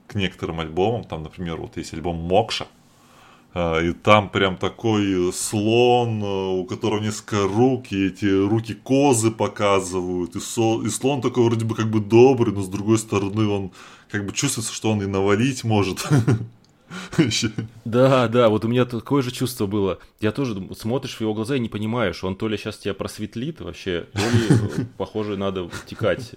[0.08, 1.04] к некоторым альбомам.
[1.04, 2.66] Там, например, вот есть альбом Мокша.
[3.56, 9.30] Э, и там прям такой слон, э, у которого несколько рук, и эти руки козы
[9.30, 10.36] показывают.
[10.36, 13.70] И, со, и слон такой вроде бы как бы добрый, но с другой стороны он
[14.10, 16.06] как бы чувствуется, что он и навалить может.
[17.84, 19.98] Да, да, вот у меня такое же чувство было.
[20.20, 23.60] Я тоже смотришь в его глаза и не понимаешь, он то ли сейчас тебя просветлит
[23.60, 26.34] вообще, то ли, похоже, надо втекать.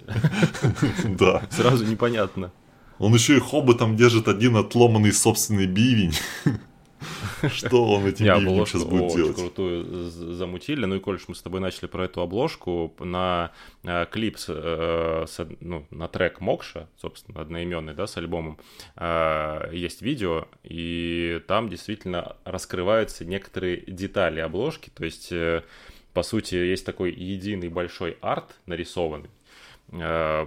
[1.04, 1.42] Да.
[1.50, 2.50] Сразу непонятно.
[2.98, 6.14] Он еще и хоботом держит один отломанный собственный бивень.
[7.48, 9.36] Что он этим обложку сейчас будет делать?
[9.36, 10.84] крутую замутили.
[10.84, 13.52] Ну и, коль мы с тобой начали про эту обложку, на
[13.84, 15.26] э, клип, э,
[15.60, 18.58] ну, на трек Мокша, собственно, одноименный, да, с альбомом,
[18.96, 25.32] э, есть видео, и там действительно раскрываются некоторые детали обложки, то есть
[26.12, 29.30] по сути, есть такой единый большой арт нарисованный,
[29.92, 30.46] Э,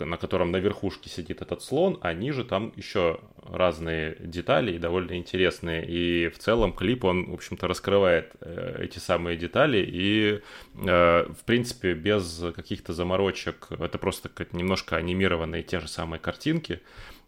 [0.00, 5.16] на котором на верхушке сидит этот слон, а ниже там еще разные детали и довольно
[5.16, 5.86] интересные.
[5.86, 9.78] И в целом клип, он, в общем-то, раскрывает э, эти самые детали.
[9.78, 10.40] И,
[10.74, 16.80] э, в принципе, без каких-то заморочек, это просто немножко анимированные те же самые картинки,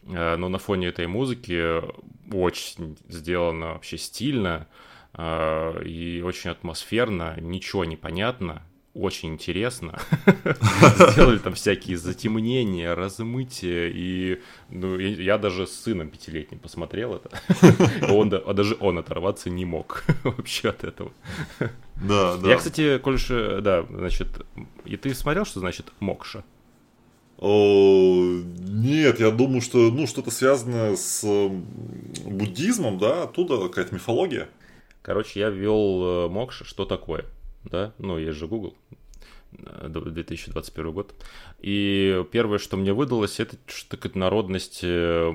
[0.03, 1.83] но на фоне этой музыки
[2.33, 4.67] очень сделано вообще стильно
[5.19, 8.63] и очень атмосферно, ничего не понятно,
[8.95, 9.99] очень интересно.
[11.13, 17.31] Сделали там всякие затемнения, размытия, и ну, я даже с сыном пятилетним посмотрел это.
[18.13, 21.13] Он, а даже он оторваться не мог вообще от этого.
[21.97, 22.49] Да, да.
[22.49, 24.29] Я, кстати, Кольше, да, значит,
[24.85, 26.45] и ты смотрел, что значит мокша?
[27.43, 31.25] Нет, я думаю, что ну что-то связанное с
[32.25, 34.49] буддизмом, да, оттуда какая-то мифология.
[35.03, 37.25] Короче, я ввел э, мокша, что такое?
[37.65, 38.75] Да, ну, есть же Google,
[39.53, 41.15] 2021 год.
[41.61, 45.33] И первое, что мне выдалось, это что-то народность э,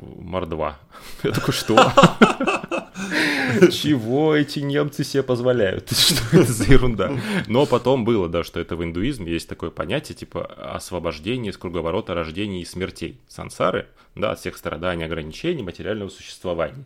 [0.00, 0.78] Мордва.
[1.22, 1.76] Я такой, что?
[3.70, 5.90] Чего эти немцы себе позволяют?
[5.96, 7.18] Что это за ерунда?
[7.48, 12.14] Но потом было, да, что это в индуизме есть такое понятие, типа освобождение из круговорота
[12.14, 13.18] рождений и смертей.
[13.26, 16.84] Сансары, да, от всех страданий, ограничений, материального существования.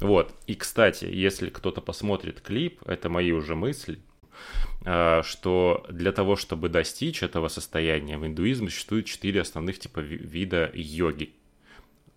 [0.00, 0.34] Вот.
[0.46, 3.98] И, кстати, если кто-то посмотрит клип, это мои уже мысли,
[4.84, 10.70] а, что для того, чтобы достичь этого состояния, в индуизме существует четыре основных типа вида
[10.74, 11.34] йоги.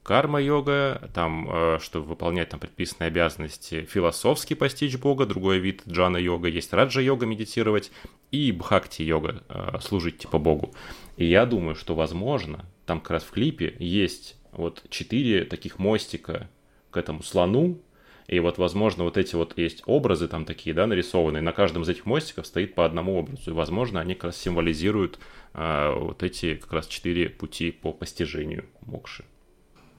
[0.03, 6.71] Карма-йога, там, а, чтобы выполнять там предписанные обязанности, философски постичь Бога, другой вид джана-йога, есть
[6.73, 7.91] раджа-йога, медитировать,
[8.31, 10.73] и бхакти-йога, а, служить типа Богу.
[11.17, 16.49] И я думаю, что, возможно, там как раз в клипе есть вот четыре таких мостика
[16.91, 17.79] к этому слону,
[18.27, 21.41] и вот, возможно, вот эти вот есть образы там такие, да, нарисованные.
[21.41, 23.51] На каждом из этих мостиков стоит по одному образу.
[23.51, 25.17] И, возможно, они как раз символизируют
[25.53, 29.23] а, вот эти как раз четыре пути по постижению мокши.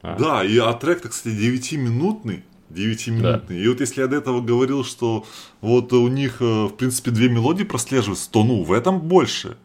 [0.03, 0.17] А?
[0.19, 2.45] Да, и а трек, кстати, 9-минутный.
[2.69, 3.57] 9-минутный.
[3.57, 3.63] Да.
[3.63, 5.25] И вот если я до этого говорил, что
[5.63, 9.57] вот у них, э, в принципе, две мелодии прослеживаются, то ну, в этом больше.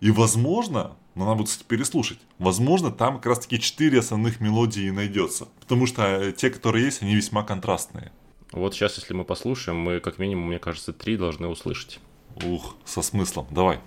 [0.00, 2.18] И возможно, но надо будет, кстати, переслушать.
[2.38, 5.48] Возможно, там как раз-таки четыре основных мелодии найдется.
[5.60, 8.12] Потому что э, те, которые есть, они весьма контрастные.
[8.52, 12.00] Вот сейчас, если мы послушаем, мы как минимум, мне кажется, три должны услышать.
[12.44, 13.46] Ух, со смыслом.
[13.50, 13.80] Давай.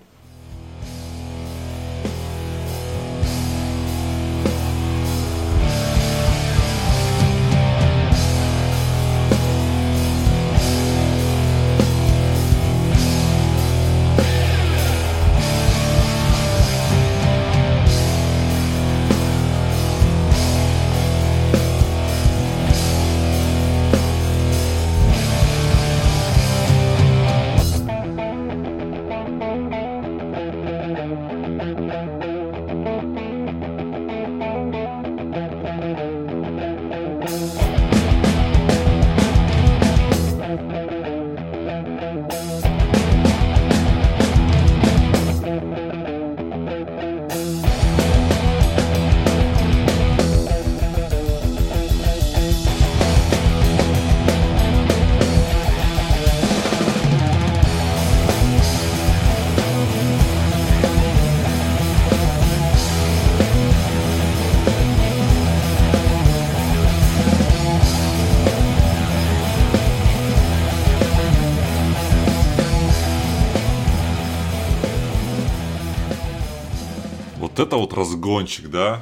[78.50, 79.02] Разгончик, да?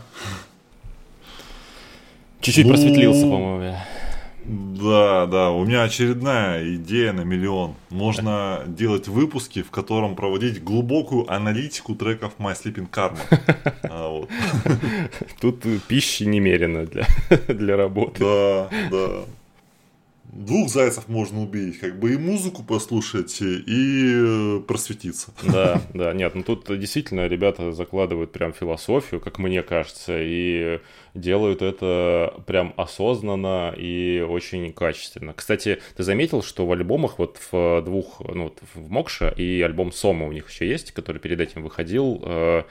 [2.42, 3.86] Чуть-чуть ну, просветлился, по-моему, я.
[4.46, 7.76] Да, да, у меня очередная идея на миллион.
[7.90, 13.20] Можно делать выпуски, в котором проводить глубокую аналитику треков My Sleeping Karma.
[13.90, 14.30] А, вот.
[15.42, 17.06] Тут пищи немерено для,
[17.48, 18.24] для работы.
[18.24, 19.26] Да, да
[20.38, 25.32] двух зайцев можно убить, как бы и музыку послушать, и э, просветиться.
[25.58, 30.80] Да, да, нет, ну тут действительно ребята закладывают прям философию, как мне кажется, и
[31.20, 35.34] делают это прям осознанно и очень качественно.
[35.34, 39.92] Кстати, ты заметил, что в альбомах вот в двух, ну вот в Мокша и альбом
[39.92, 42.64] Сома у них еще есть, который перед этим выходил э,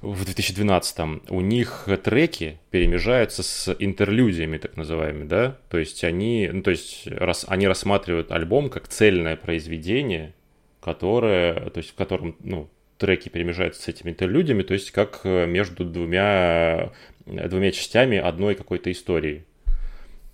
[0.00, 1.22] в 2012 -м.
[1.28, 5.58] У них треки перемежаются с интерлюдиями, так называемыми, да?
[5.70, 10.34] То есть они, ну то есть рас, они рассматривают альбом как цельное произведение,
[10.80, 12.68] которое, то есть в котором, ну,
[12.98, 16.92] треки перемежаются с этими интерлюдиями, то есть как э, между двумя
[17.26, 19.44] двумя частями одной какой-то истории.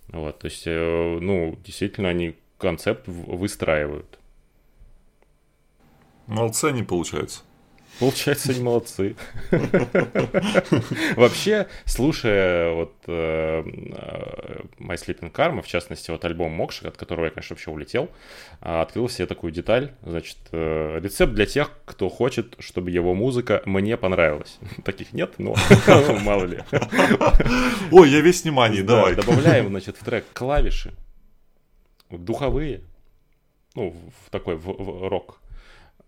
[0.09, 4.19] Вот, то есть, э, ну, действительно, они концепт выстраивают.
[6.27, 7.43] Молодцы они получаются.
[8.01, 9.15] Получается, они молодцы.
[11.17, 17.27] Вообще, слушая вот э, э, My Sleeping Karma, в частности, вот альбом Мокши, от которого
[17.27, 18.09] я, конечно, вообще улетел,
[18.63, 19.93] а, открыл себе такую деталь.
[20.03, 24.59] Значит, э, рецепт для тех, кто хочет, чтобы его музыка мне понравилась.
[24.85, 25.55] Таких нет, но
[26.23, 26.61] мало ли.
[27.93, 29.15] Ой, я весь внимание, давай.
[29.15, 30.95] Добавляем, значит, в трек клавиши,
[32.09, 32.81] духовые,
[33.75, 33.95] ну,
[34.25, 35.41] в такой в рок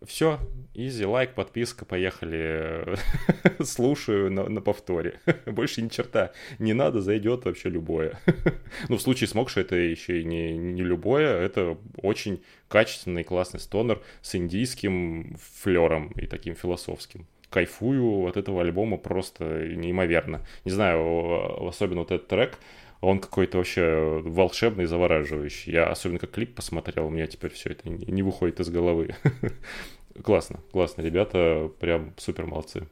[0.06, 0.38] все,
[0.74, 2.96] изи, лайк, подписка, поехали.
[3.62, 5.20] Слушаю на, на повторе.
[5.46, 8.18] Больше ни черта не надо, зайдет вообще любое.
[8.88, 13.60] ну, в случае с Мокши это еще и не, не любое, это очень качественный классный
[13.60, 20.40] стонер с индийским флером и таким философским кайфую от этого альбома просто неимоверно.
[20.64, 22.58] Не знаю, особенно вот этот трек,
[23.02, 25.72] он какой-то вообще волшебный, завораживающий.
[25.72, 29.16] Я особенно как клип посмотрел, у меня теперь все это не выходит из головы.
[30.24, 32.88] классно, классно, ребята прям супер молодцы.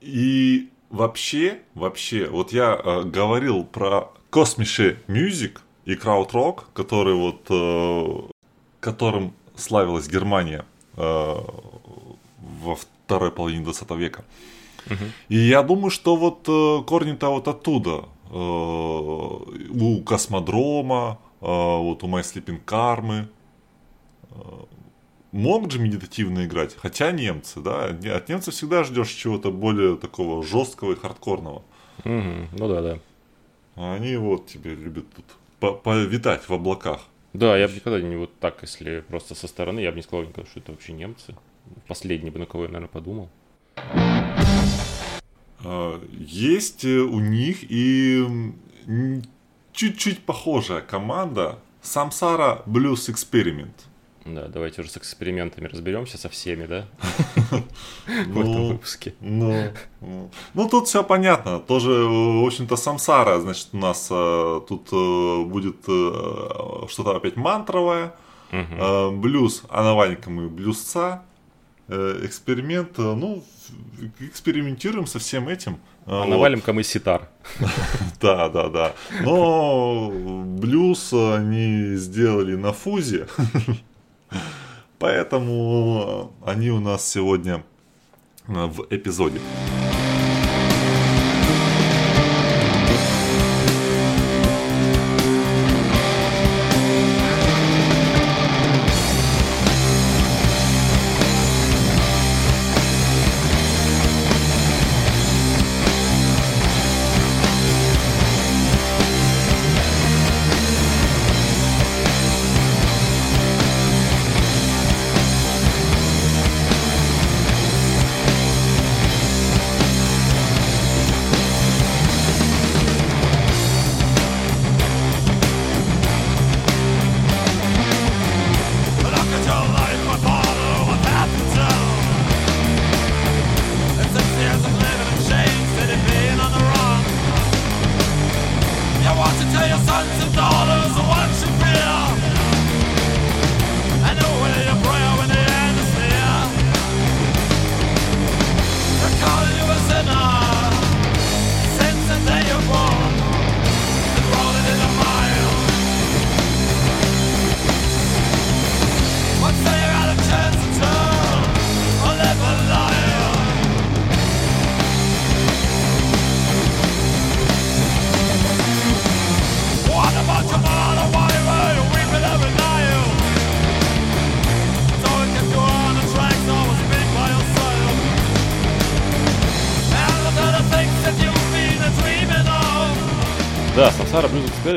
[0.00, 8.30] И вообще, вообще, вот я э, говорил про Космише Music и Краудрок, который вот, э,
[8.80, 10.64] которым славилась Германия
[10.96, 14.24] э, во второй половине 20 века.
[14.86, 15.10] Uh-huh.
[15.28, 18.04] И я думаю, что вот э, корни-то вот оттуда.
[18.30, 23.26] Э, у космодрома, э, вот у My Sleeping Karma,
[25.32, 30.92] мог же медитативно играть, хотя немцы, да, от немцев всегда ждешь чего-то более такого жесткого
[30.92, 31.62] и хардкорного.
[32.04, 32.98] Угу, ну да, да.
[33.76, 37.00] А они вот тебе любят тут повитать в облаках.
[37.32, 40.24] Да, я бы никогда не вот так, если просто со стороны, я бы не сказал
[40.24, 41.34] никогда, что это вообще немцы.
[41.86, 43.28] Последний бы, на кого я, наверное, подумал.
[45.64, 48.26] А, есть э, у них и
[49.72, 53.74] чуть-чуть похожая команда Samsara Blues Experiment.
[54.34, 56.86] Да, давайте уже с экспериментами разберемся со всеми, да?
[58.06, 59.14] В этом ну, выпуске.
[59.20, 59.72] Ну,
[60.54, 61.60] ну, тут все понятно.
[61.60, 68.14] Тоже, в общем-то, самсара, значит, у нас э, тут э, будет э, что-то опять мантровое.
[68.50, 71.22] Блюз, а Навальника мы блюзца.
[71.88, 73.42] Эксперимент, ну,
[74.20, 75.78] экспериментируем со всем этим.
[76.04, 76.28] А вот.
[76.28, 77.28] навалим-ка мы ситар.
[78.20, 78.92] Да, да, да.
[79.22, 83.28] Но блюз они сделали на фузе.
[84.98, 87.62] Поэтому они у нас сегодня
[88.46, 89.40] в эпизоде.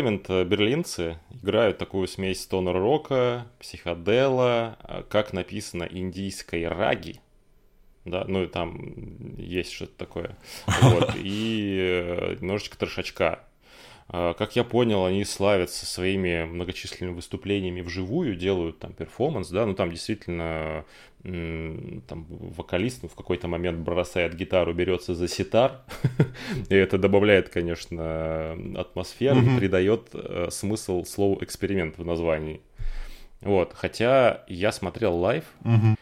[0.01, 7.21] Experiment э, берлинцы играют такую смесь стонер рока, психодела, э, как написано, индийской раги.
[8.03, 10.37] Да, ну и там есть что-то такое.
[10.81, 13.43] Вот, и э, немножечко трешачка.
[14.07, 19.89] Как я понял, они славятся своими многочисленными выступлениями вживую, делают там перформанс, да, ну там
[19.89, 20.83] действительно
[21.23, 25.81] там вокалист в какой-то момент бросает гитару, берется за ситар,
[26.69, 29.57] и это добавляет, конечно, атмосферу, mm-hmm.
[29.57, 32.61] придает э, смысл слову эксперимент в названии.
[33.41, 35.95] Вот, хотя я смотрел live, mm-hmm.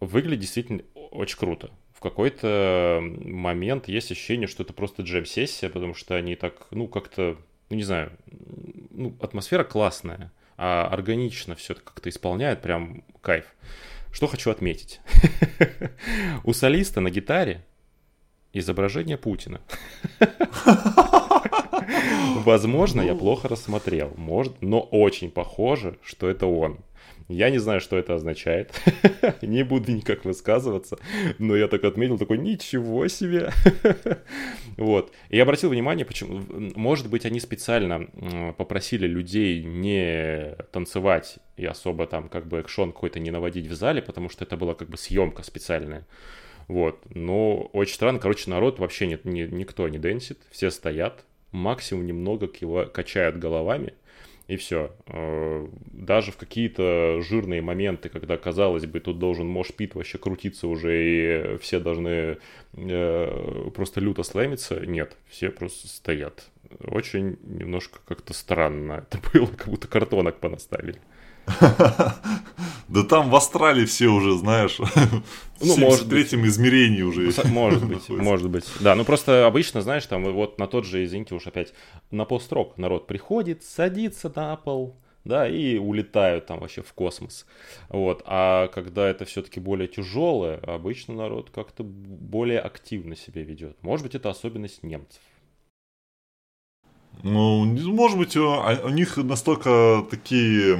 [0.00, 1.70] выглядит действительно очень круто.
[1.94, 7.38] В какой-то момент есть ощущение, что это просто джем-сессия, потому что они так, ну, как-то,
[7.70, 8.12] ну, не знаю,
[8.90, 13.46] ну, атмосфера классная, а органично все это как-то исполняет, прям кайф.
[14.16, 15.00] Что хочу отметить.
[16.44, 17.62] У солиста на гитаре
[18.54, 19.60] изображение Путина.
[22.36, 26.78] Возможно, я плохо рассмотрел, может, но очень похоже, что это он.
[27.28, 28.72] Я не знаю, что это означает.
[29.42, 30.96] не буду никак высказываться.
[31.38, 33.50] Но я так отметил, такой, ничего себе.
[34.76, 35.12] вот.
[35.28, 36.42] И обратил внимание, почему...
[36.76, 38.06] Может быть, они специально
[38.56, 44.02] попросили людей не танцевать и особо там как бы экшон какой-то не наводить в зале,
[44.02, 46.06] потому что это была как бы съемка специальная.
[46.68, 47.00] Вот.
[47.12, 48.20] Но очень странно.
[48.20, 50.38] Короче, народ вообще нет, ни, никто не дэнсит.
[50.52, 51.24] Все стоят.
[51.50, 52.46] Максимум немного
[52.86, 53.94] качают головами
[54.48, 54.92] и все.
[55.06, 61.54] Э, даже в какие-то жирные моменты, когда, казалось бы, тут должен мошпит вообще крутиться уже,
[61.54, 62.38] и все должны
[62.74, 66.48] э, просто люто слэмиться, нет, все просто стоят.
[66.80, 71.00] Очень немножко как-то странно это было, как будто картонок понаставили.
[72.88, 74.78] Да там в Австралии все уже, знаешь,
[75.60, 77.30] ну, в может третьем измерении уже.
[77.44, 78.64] Может быть, может быть.
[78.80, 81.72] Да, ну просто обычно, знаешь, там вот на тот же, извините уж опять,
[82.10, 87.46] на полстрок народ приходит, садится на пол, да, и улетают там вообще в космос.
[87.88, 88.22] Вот.
[88.26, 93.76] А когда это все-таки более тяжелое, обычно народ как-то более активно себя ведет.
[93.82, 95.20] Может быть, это особенность немцев.
[97.22, 100.76] Ну, может быть, у, а, у них настолько такие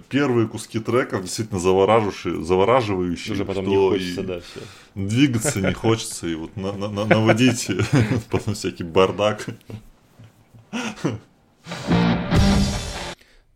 [0.00, 4.60] первые куски треков действительно завораживающие, завораживающие Уже потом не хочется, да, все.
[4.94, 7.70] Двигаться не хочется, и вот на, на, на, наводить
[8.30, 9.46] потом всякий бардак.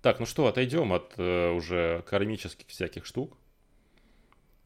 [0.02, 3.36] Так, ну что, отойдем от э, уже кармических всяких штук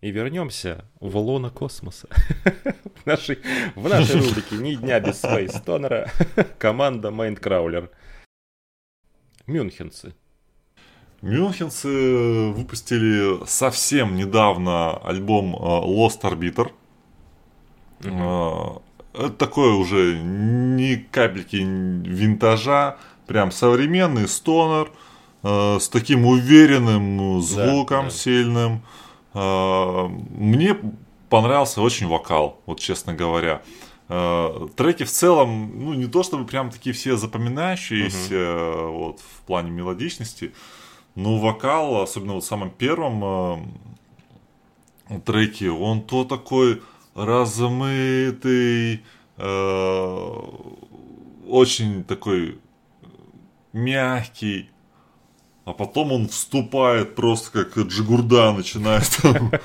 [0.01, 2.09] и вернемся в лоно космоса.
[2.95, 3.39] в, нашей,
[3.75, 6.11] в нашей рубрике «Ни дня без Space Stoner а»
[6.59, 7.91] команда Mindcrawler.
[9.47, 10.15] Мюнхенцы.
[11.23, 16.71] Мюнхенцы выпустили совсем недавно альбом э, Lost Arbiter.
[18.05, 18.83] Угу.
[19.13, 22.97] Это такое уже ни капельки винтажа,
[23.27, 24.91] прям современный стонер
[25.43, 28.11] э, с таким уверенным звуком да, да.
[28.11, 28.83] сильным.
[29.33, 30.77] Мне
[31.29, 33.63] понравился очень вокал, вот честно говоря.
[34.09, 38.91] Треки в целом, ну, не то чтобы прям такие все запоминающиеся uh-huh.
[38.91, 40.53] вот, в плане мелодичности,
[41.15, 43.73] но вокал, особенно вот в самом первом
[45.25, 46.83] треке, он то такой
[47.15, 49.03] размытый,
[51.47, 52.59] очень такой
[53.73, 54.71] мягкий,
[55.65, 59.19] а потом он вступает просто как Джигурда начинает.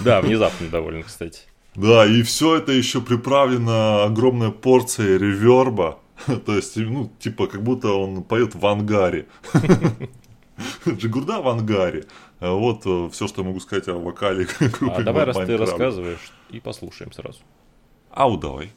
[0.00, 1.40] Да, внезапно довольно, кстати.
[1.74, 5.98] Да, и все это еще приправлено огромной порцией реверба.
[6.46, 9.26] То есть, ну, типа, как будто он поет в ангаре.
[10.88, 12.04] Джигурда в ангаре.
[12.40, 14.94] Вот э, все, что я могу сказать о вокале группы.
[15.00, 17.40] А давай, раз ты рассказываешь, и послушаем сразу.
[18.10, 18.70] Ау, давай.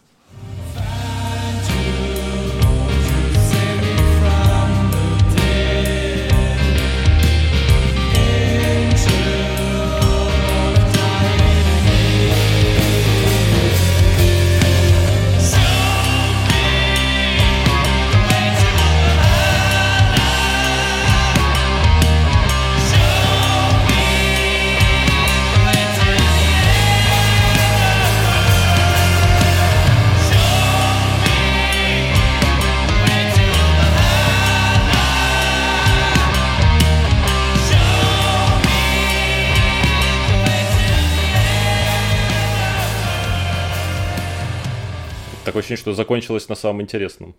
[45.67, 47.35] Ощущение, что закончилось на самом интересном.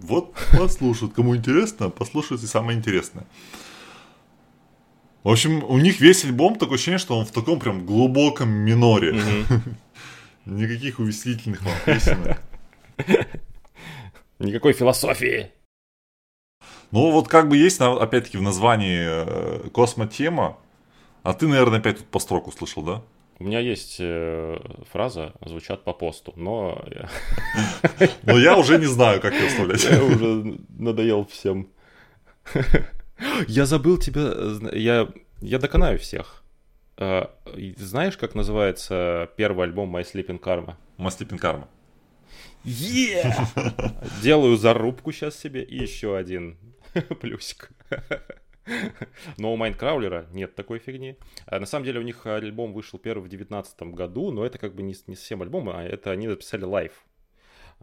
[0.00, 1.14] Вот послушают.
[1.14, 3.26] Кому интересно, послушайте самое интересное.
[5.22, 9.20] В общем, у них весь альбом такое ощущение, что он в таком прям глубоком миноре.
[10.46, 12.40] Никаких увеселительных вам песенок.
[14.38, 15.50] Никакой философии.
[16.90, 20.56] Ну, вот как бы есть, опять-таки, в названии э, космотема,
[21.22, 23.02] а ты, наверное, опять тут по строку слышал, да?
[23.40, 24.58] У меня есть э,
[24.92, 26.84] фраза «звучат по посту», но...
[28.24, 29.82] Но я уже не знаю, как ее вставлять.
[29.82, 31.70] Я уже надоел всем.
[33.48, 34.34] Я забыл тебя...
[34.72, 35.08] Я,
[35.40, 36.44] я доконаю всех.
[36.98, 37.34] А,
[37.78, 40.74] знаешь, как называется первый альбом My Sleeping Karma?
[40.98, 41.66] My Sleeping Karma.
[42.62, 43.32] Yeah!
[44.22, 46.58] Делаю зарубку сейчас себе и еще один
[47.22, 47.70] плюсик.
[49.38, 51.16] Но у Mindcrawler а нет такой фигни.
[51.46, 54.74] А на самом деле у них альбом вышел первый в 2019 году, но это как
[54.74, 56.92] бы не, не совсем альбом, а это они записали live.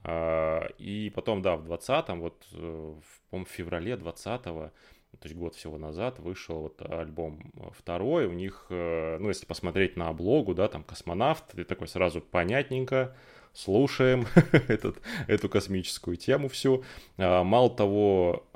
[0.03, 2.93] А, и потом, да, в 20-м, вот, э,
[3.31, 4.71] в, феврале 20-го,
[5.19, 9.97] то есть год всего назад вышел вот альбом второй, у них, э, ну, если посмотреть
[9.97, 13.15] на обложку, да, там космонавт, и такой сразу понятненько,
[13.53, 14.27] слушаем
[14.67, 16.83] этот, эту космическую тему всю.
[17.17, 18.47] А, мало того,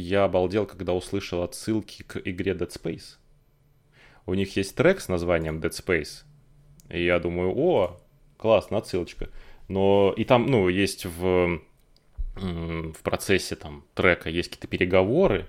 [0.00, 3.16] я обалдел, когда услышал отсылки к игре Dead Space.
[4.26, 6.24] У них есть трек с названием Dead Space.
[6.90, 8.00] И я думаю, о,
[8.36, 9.30] классно, отсылочка.
[9.68, 11.60] Но и там, ну, есть в,
[12.34, 15.46] в процессе там трека есть какие-то переговоры.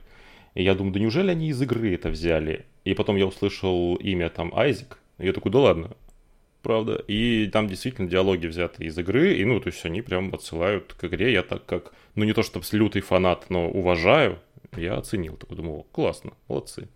[0.54, 2.66] И я думаю, да неужели они из игры это взяли?
[2.84, 5.00] И потом я услышал имя там Айзек.
[5.18, 5.98] И я такой, да ладно,
[6.68, 7.02] правда.
[7.08, 11.06] И там действительно диалоги взяты из игры, и ну, то есть они прям отсылают к
[11.06, 11.32] игре.
[11.32, 14.40] Я так как, ну не то чтобы лютый фанат, но уважаю,
[14.76, 15.38] я оценил.
[15.38, 16.90] Такой думал, классно, молодцы.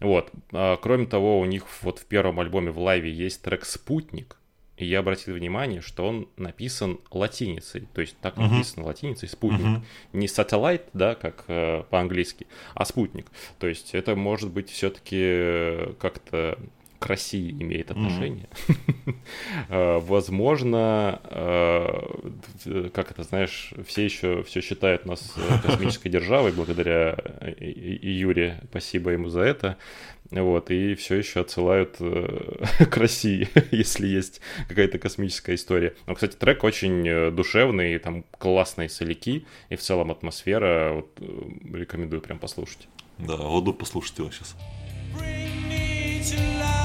[0.00, 0.30] Вот.
[0.52, 4.36] А, кроме того, у них вот в первом альбоме в лайве есть трек «Спутник»,
[4.76, 8.50] и я обратил внимание, что он написан латиницей, то есть так uh-huh.
[8.50, 9.82] написано латиницей спутник, uh-huh.
[10.12, 13.28] не satellite, да, как э, по-английски, а спутник.
[13.58, 16.58] То есть это может быть все-таки э, как-то
[16.98, 18.48] к России имеет отношение.
[19.68, 20.00] Mm-hmm.
[20.06, 27.16] Возможно, э, как это, знаешь, все еще все считают нас э, космической державой благодаря
[27.58, 29.76] Юре, спасибо ему за это.
[30.30, 35.94] Вот, и все еще отсылают э, к России, если есть какая-то космическая история.
[36.06, 41.20] Но, кстати, трек очень душевный, там классные соляки, и в целом атмосфера, вот,
[41.72, 42.88] рекомендую прям послушать.
[43.18, 44.56] Да, воду послушать его сейчас.
[45.14, 46.75] Bring me to life.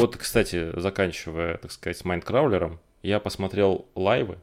[0.00, 4.38] Вот, кстати, заканчивая, так сказать, с Mindcrawler ом, я посмотрел лайвы.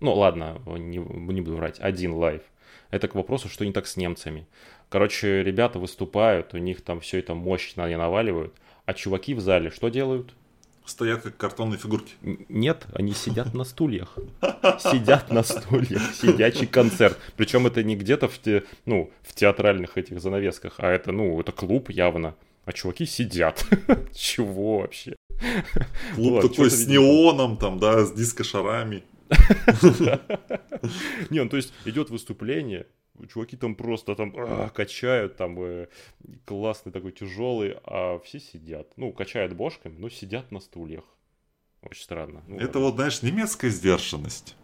[0.00, 2.42] Ну, ладно, не, не буду врать, один live.
[2.90, 4.46] Это к вопросу, что не так с немцами.
[4.88, 8.54] Короче, ребята выступают, у них там все это мощно они наваливают,
[8.86, 10.34] а чуваки в зале что делают?
[10.86, 12.14] Стоят как картонные фигурки.
[12.48, 14.16] Нет, они сидят на стульях.
[14.78, 16.14] Сидят на стульях.
[16.14, 17.18] Сидячий концерт.
[17.36, 21.52] Причем это не где-то в, те, ну, в театральных этих занавесках, а это, ну, это
[21.52, 22.36] клуб явно
[22.68, 23.64] а чуваки сидят.
[24.14, 25.16] Чего вообще?
[26.14, 29.04] Клуб такой с неоном там, да, с дискошарами.
[31.30, 32.86] Не, ну то есть идет выступление,
[33.32, 35.88] чуваки там просто там а, качают, там э,
[36.44, 38.92] классный такой тяжелый, а все сидят.
[38.96, 41.04] Ну, качают бошками, но сидят на стульях.
[41.80, 42.44] Очень странно.
[42.48, 42.80] Ну, это ладно.
[42.80, 44.56] вот, знаешь, немецкая сдержанность.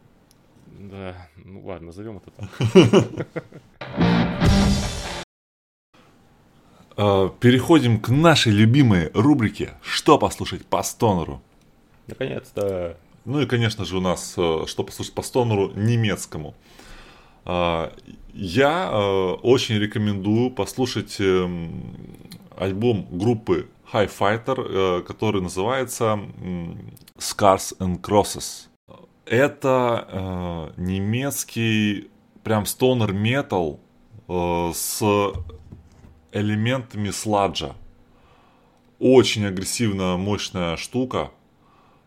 [0.66, 3.28] Да, ну ладно, назовем это так.
[6.96, 11.42] Э, переходим к нашей любимой рубрике «Что послушать по стонеру?».
[12.06, 12.96] Наконец-то.
[13.24, 16.54] Ну и, конечно же, у нас э, «Что послушать по стонеру?» немецкому.
[17.46, 17.90] Э,
[18.32, 18.90] я
[19.42, 21.94] очень рекомендую послушать эм,
[22.56, 26.18] альбом группы High Fighter, который называется
[27.16, 28.66] Scars and Crosses.
[29.24, 32.10] Это немецкий
[32.42, 33.78] прям стонер метал
[34.26, 35.00] с
[36.34, 37.76] элементами сладжа.
[38.98, 41.30] очень агрессивная, мощная штука.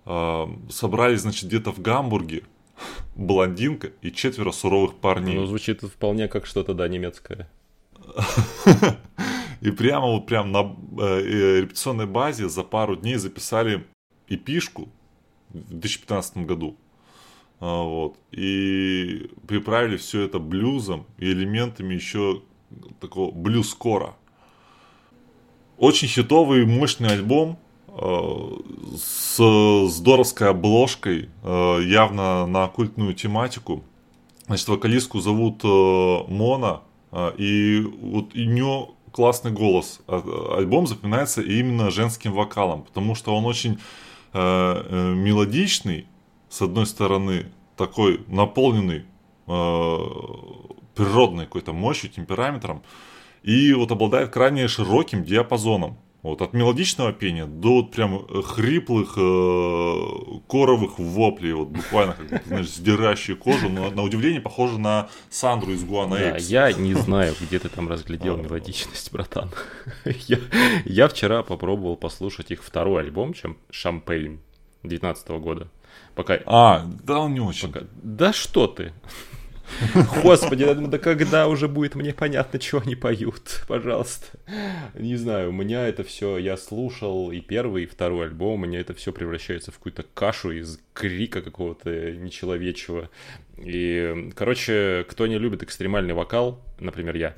[0.06, 2.44] Э, собрались, значит, где-то в Гамбурге
[3.16, 5.36] блондинка и четверо суровых парней.
[5.36, 7.50] Ну, звучит вполне как что-то, да, немецкое.
[9.62, 13.86] И прямо вот прям на э, репетиционной базе за пару дней записали
[14.28, 14.90] эпишку
[15.50, 16.78] в 2015 году.
[17.60, 18.18] А, вот.
[18.32, 22.44] И приправили все это блюзом и элементами еще
[23.00, 24.16] такого блюз-кора.
[25.78, 28.58] Очень хитовый, мощный альбом э,
[28.98, 29.38] с
[29.90, 33.84] здоровской обложкой, э, явно на оккультную тематику.
[34.48, 36.82] Значит, вокалистку зовут э, Мона,
[37.38, 40.02] и вот у нее классный голос.
[40.08, 43.80] Альбом запоминается именно женским вокалом, потому что он очень
[44.34, 46.06] мелодичный,
[46.50, 47.46] с одной стороны,
[47.78, 49.06] такой наполненный
[50.98, 52.84] природной какой-то мощью, темпераметром,
[53.44, 55.98] и вот обладает крайне широким диапазоном.
[56.24, 62.70] Вот, от мелодичного пения до вот прям хриплых э, коровых воплей, вот буквально, как знаешь,
[62.70, 67.60] сдирающие кожу, но на удивление похоже на Сандру из Гуана Да, я не знаю, где
[67.60, 68.38] ты там разглядел а.
[68.42, 69.52] мелодичность, братан.
[70.06, 70.40] я,
[70.86, 74.42] я вчера попробовал послушать их второй альбом, чем Шампейн
[74.84, 75.70] 19 года.
[76.16, 76.40] Пока...
[76.48, 77.72] А, да он не очень.
[77.72, 77.86] Пока...
[78.02, 78.92] Да что ты?
[80.24, 84.26] Господи, да когда уже будет мне понятно, что они поют, пожалуйста.
[84.96, 88.80] Не знаю, у меня это все, я слушал и первый, и второй альбом, у меня
[88.80, 93.10] это все превращается в какую-то кашу из крика какого-то нечеловечего.
[93.58, 97.36] И, короче, кто не любит экстремальный вокал, например, я,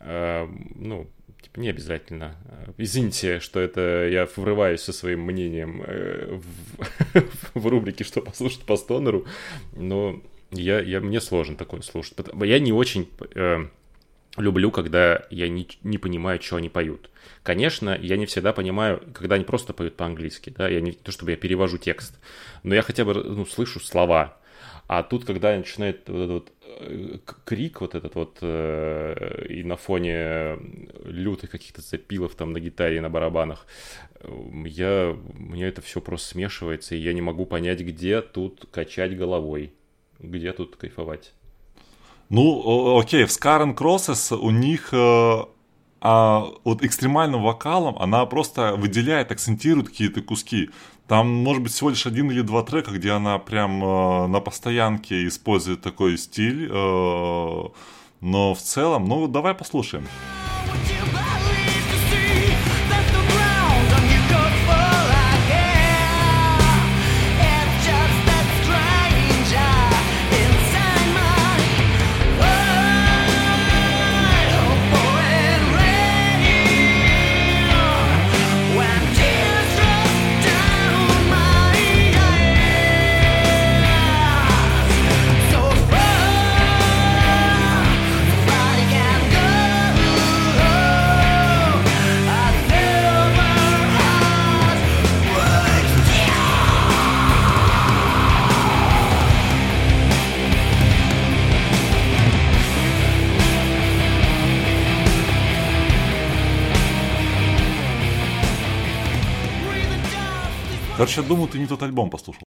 [0.00, 1.08] э, ну,
[1.42, 2.36] типа, не обязательно.
[2.78, 6.40] Извините, что это я врываюсь со своим мнением э,
[7.54, 9.26] в, в рубрике «Что послушать по стонеру»,
[9.74, 12.14] но я, я, мне сложно такое слушать.
[12.42, 13.66] Я не очень э,
[14.36, 17.10] люблю, когда я не, не понимаю, что они поют.
[17.42, 21.32] Конечно, я не всегда понимаю, когда они просто поют по-английски, да, я не то чтобы
[21.32, 22.18] я перевожу текст,
[22.62, 24.38] но я хотя бы ну, слышу слова.
[24.88, 29.76] А тут, когда начинает вот этот вот э, крик вот этот вот э, и на
[29.76, 30.58] фоне
[31.04, 33.66] лютых каких-то запилов там на гитаре и на барабанах,
[34.64, 39.72] я, мне это все просто смешивается, и я не могу понять, где тут качать головой
[40.18, 41.32] где тут кайфовать?
[42.28, 45.44] Ну, окей, в Scar and Crosses у них э,
[46.00, 50.70] а вот экстремальным вокалом она просто выделяет, акцентирует какие-то куски.
[51.08, 55.26] Там, может быть, всего лишь один или два трека, где она прям э, на постоянке
[55.26, 56.68] использует такой стиль.
[56.70, 57.62] Э,
[58.20, 60.06] но в целом, ну, давай послушаем.
[111.06, 112.42] Короче, я думаю, ты не тот альбом послушал.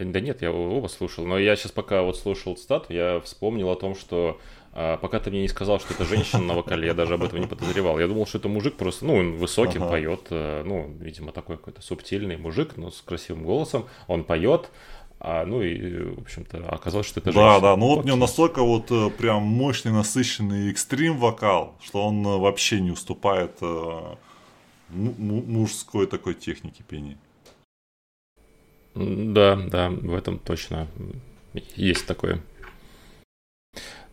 [0.00, 1.24] Да нет, я оба слушал.
[1.24, 4.40] Но я сейчас пока вот слушал стат, я вспомнил о том, что
[4.72, 7.38] а, пока ты мне не сказал, что это женщина на вокале, я даже об этом
[7.38, 8.00] не подозревал.
[8.00, 9.92] Я думал, что это мужик просто, ну, он высоким ага.
[9.92, 13.86] поет, э, ну, видимо, такой какой-то субтильный мужик, но с красивым голосом.
[14.08, 14.70] Он поет,
[15.20, 17.60] а, ну и, в общем-то, оказалось, что это женщина.
[17.60, 22.04] Да, да, ну вот у него настолько вот э, прям мощный, насыщенный экстрим вокал, что
[22.04, 23.58] он э, вообще не уступает
[24.92, 27.18] мужской такой техники пения.
[28.94, 30.88] Да, да, в этом точно
[31.76, 32.40] есть такое.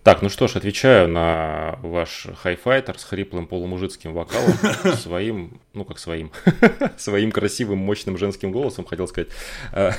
[0.08, 4.54] Так, ну что ж, отвечаю на ваш хайфайтер с хриплым полумужицким вокалом,
[4.96, 6.32] своим, ну как своим,
[6.98, 9.28] своим красивым, мощным женским голосом, хотел сказать,
[9.74, 9.92] э,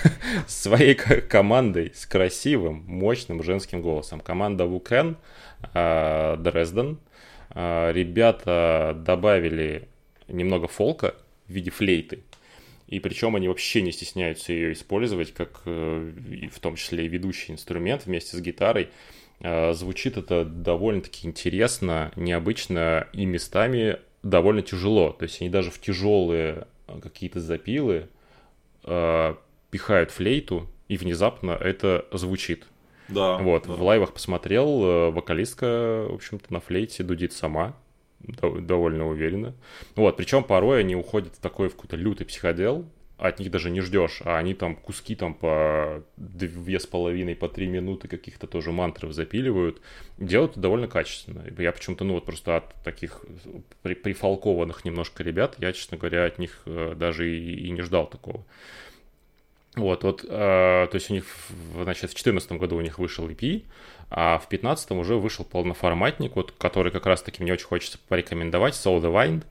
[0.47, 4.20] своей командой с красивым, мощным женским голосом.
[4.20, 5.18] Команда Вукен,
[5.74, 6.99] э, Дрезден.
[7.51, 9.89] Э, ребята добавили
[10.29, 11.14] немного фолка
[11.47, 12.20] в виде флейты.
[12.89, 17.53] И причем они вообще не стесняются ее использовать, как э, в том числе и ведущий
[17.53, 18.89] инструмент вместе с гитарой.
[19.41, 25.11] Э, звучит это довольно-таки интересно, необычно и местами довольно тяжело.
[25.11, 28.09] То есть они даже в тяжелые э, какие-то запилы
[29.70, 32.66] пихают флейту, и внезапно это звучит.
[33.09, 33.37] Да.
[33.37, 33.74] Вот, да.
[33.74, 37.76] в лайвах посмотрел, вокалистка, в общем-то, на флейте дудит сама,
[38.21, 39.55] довольно уверенно.
[39.95, 42.87] Вот, причем порой они уходят в такой в какой-то лютый психодел,
[43.19, 47.49] от них даже не ждешь, а они там куски там по две с половиной, по
[47.49, 49.83] три минуты каких-то тоже мантров запиливают,
[50.19, 51.45] делают это довольно качественно.
[51.59, 53.25] Я почему-то, ну вот просто от таких
[53.83, 58.07] при, прифалкованных немножко ребят, я, честно говоря, от них э, даже и, и не ждал
[58.07, 58.45] такого.
[59.75, 61.25] Вот, вот, э, то есть у них,
[61.75, 63.64] значит, в 2014 году у них вышел EP,
[64.11, 69.01] а в 2015 уже вышел полноформатник, вот, который как раз-таки мне очень хочется порекомендовать, Soul
[69.01, 69.45] the Wind,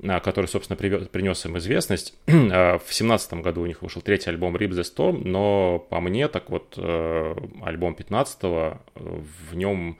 [0.00, 2.14] а, который, собственно, принес им известность.
[2.26, 6.28] А, в семнадцатом году у них вышел третий альбом Rip the Storm, но по мне,
[6.28, 9.98] так вот, э, альбом 15-го, в нем,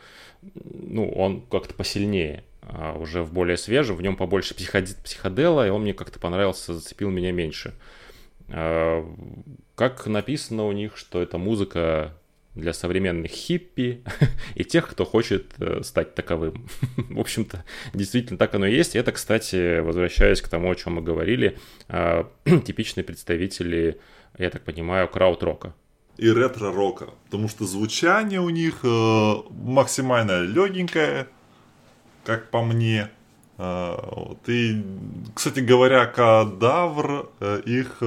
[0.55, 5.83] ну, он как-то посильнее, а, уже в более свежем, в нем побольше психодела, и он
[5.83, 7.75] мне как-то понравился, зацепил меня меньше.
[8.47, 12.15] Как написано у них, что это музыка
[12.59, 14.03] для современных хиппи
[14.55, 16.69] и тех, кто хочет э, стать таковым.
[16.97, 18.97] В общем-то, действительно так оно и есть.
[18.97, 22.31] Это, кстати, возвращаясь к тому, о чем мы говорили, а,
[22.67, 24.01] типичные представители,
[24.39, 25.75] я так понимаю, крауд-рока.
[26.17, 31.29] И ретро-рока, потому что звучание у них э, максимально легенькое,
[32.25, 33.09] как по мне.
[33.57, 34.49] Э, вот.
[34.49, 34.85] И,
[35.35, 37.31] кстати говоря, кадавр
[37.65, 37.99] их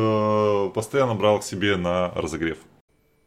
[0.74, 2.58] постоянно брал к себе на разогрев.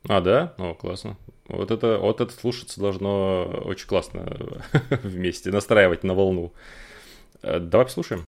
[0.09, 0.55] А, да?
[0.59, 1.17] О, классно.
[1.47, 4.63] Вот это, вот это слушаться должно очень классно
[5.03, 6.53] вместе, настраивать на волну.
[7.43, 8.25] Э, давай послушаем.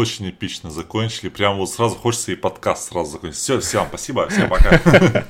[0.00, 1.28] Очень эпично закончили.
[1.28, 3.38] Прям вот сразу хочется и подкаст сразу закончить.
[3.38, 4.80] Все, всем спасибо, всем пока.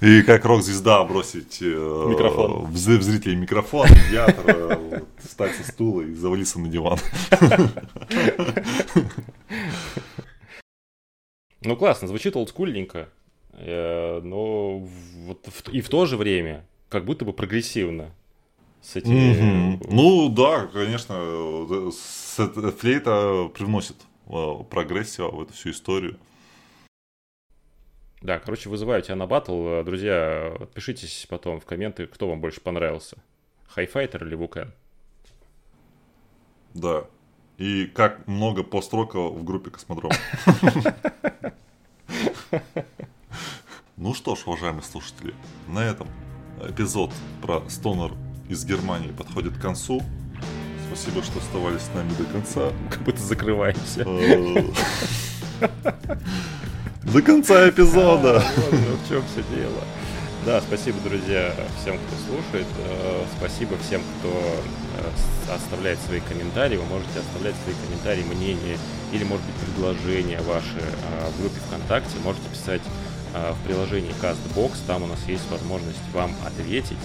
[0.00, 2.64] И как рок-звезда бросить э, микрофон.
[2.64, 6.98] в зрителей микрофон, медиатор, э, встать со стула и завалиться на диван.
[11.62, 13.10] Ну классно, звучит олдскульненько,
[13.52, 18.14] э, но вот и в то же время как будто бы прогрессивно
[18.82, 19.78] с этими...
[19.78, 19.86] Mm-hmm.
[19.90, 21.14] Ну да, конечно,
[22.72, 26.18] флейта привносит э, прогрессию в эту всю историю.
[28.22, 29.82] Да, короче, вызываю тебя на батл.
[29.82, 33.16] Друзья, отпишитесь потом в комменты, кто вам больше понравился.
[33.68, 34.72] Хайфайтер или Вукен?
[36.74, 37.04] Да.
[37.56, 40.12] И как много построка в группе Космодром.
[43.96, 45.34] Ну что ж, уважаемые слушатели,
[45.68, 46.08] на этом
[46.58, 47.12] эпизод
[47.42, 48.14] про Стонер
[48.50, 50.02] из Германии подходит к концу.
[50.88, 52.72] Спасибо, что оставались с нами до конца.
[52.90, 54.04] Как будто закрываемся.
[57.04, 58.40] До конца эпизода.
[58.40, 59.84] В чем все дело.
[60.44, 62.66] Да, спасибо, друзья, всем, кто слушает.
[62.78, 66.76] Э, спасибо всем, кто э, оставляет свои комментарии.
[66.76, 68.78] Вы можете оставлять свои комментарии, мнения
[69.12, 72.16] или, может быть, предложения ваши э, в группе ВКонтакте.
[72.24, 72.82] Можете писать
[73.32, 74.72] в приложении CastBox.
[74.88, 76.98] Там у нас есть возможность вам ответить.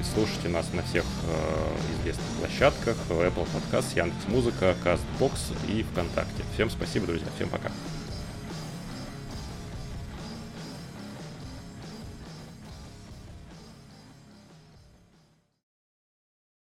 [0.00, 2.96] Э, слушайте нас на всех э, известных площадках.
[3.08, 5.32] Apple Podcast, Яндекс.Музыка, CastBox
[5.68, 6.44] и ВКонтакте.
[6.54, 7.28] Всем спасибо, друзья.
[7.36, 7.70] Всем пока.